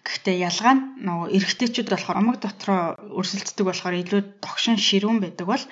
[0.05, 2.81] Гэхдээ ялгаа нь нөгөө эрэгтэйчүүд болохоор омог дотроо
[3.17, 5.63] өрсөлддөг болохоор илүү тогшин ширүүн байдаг бол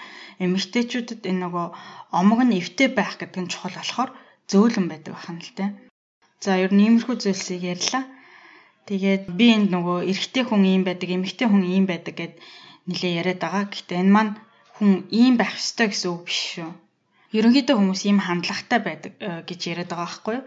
[0.46, 1.68] эмэгтэйчүүдэд энэ нөгөө
[2.20, 4.10] омог нь эвтэй байх гэдэг нь чухал болохоор
[4.50, 5.70] зөөлөн байдаг бахан л дээ.
[6.46, 8.04] За ер нь иймэрхүү зүйлсийг ярьлаа.
[8.88, 12.34] Тэгээд би энд нөгөө эрэгтэй хүн ийм байдаг, эмэгтэй хүн ийм байдаг гэд
[12.90, 13.66] нилээ яриад байгаа.
[13.70, 14.34] Гэхдээ энэ маань
[14.80, 16.72] хүн ийм байх ёстой гэсэн үг биш шүү.
[17.38, 20.46] Ерөнхийдөө хүмүүс ийм хандлагатай байдаг э, гэж яриад байгаа байхгүй юу?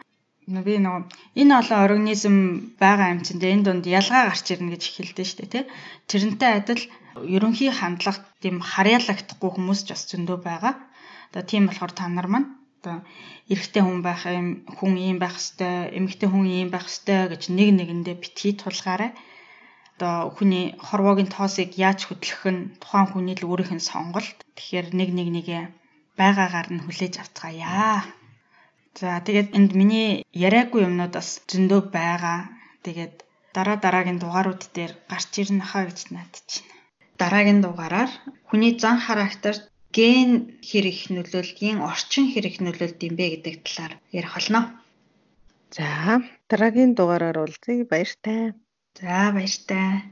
[0.66, 1.02] би нөгөө
[1.38, 2.36] энэ олон организм
[2.82, 5.64] байгаа чинь энэ донд ялгаа гарч ирнэ гэж хэлдэг шүү дээ тий.
[6.10, 6.82] Тэрнтэй адил
[7.36, 10.74] ерөнхий хандлага тийм харьяалагдахгүй хүмүүс ч бас зөндөө байгаа.
[11.30, 12.48] Одоо тийм болохоор та нар маань
[12.82, 13.06] одоо
[13.52, 17.68] эрэгтэй хүн байх юм хүн ийм байх хэвээр эмэгтэй хүн ийм байх хэвээр гэж нэг
[17.78, 19.14] нэгэндээ битгий тулгаарай.
[19.94, 24.38] Одоо хүний хорвоогийн тоосыг яаж хөдлөх нь тухайн хүний л өөрийнх нь сонголт.
[24.56, 25.60] Тэгэхээр нэг нэг нэгэ
[26.18, 28.02] байгаагаар нь хүлээж авцгаая.
[29.00, 30.10] За тэгээд энд миний
[30.46, 32.38] яриаггүй юмнууд бас зөндөө байгаа.
[32.84, 33.14] Тэгээд
[33.56, 36.68] дараа дараагийн дугаарууд дээр гарч ирнэ хаа гэж надад чинь.
[37.20, 38.10] Дараагийн дугаараар
[38.48, 39.54] хүний зан характер
[39.96, 40.30] ген
[40.68, 44.60] хэрэг нөлөөллийн орчин хэрэг нөлөөлд юм бэ гэдэг талаар ярих болно.
[45.76, 45.86] За
[46.50, 48.40] дараагийн дугаараар уулзъя баяртай.
[49.00, 50.02] За баяртай.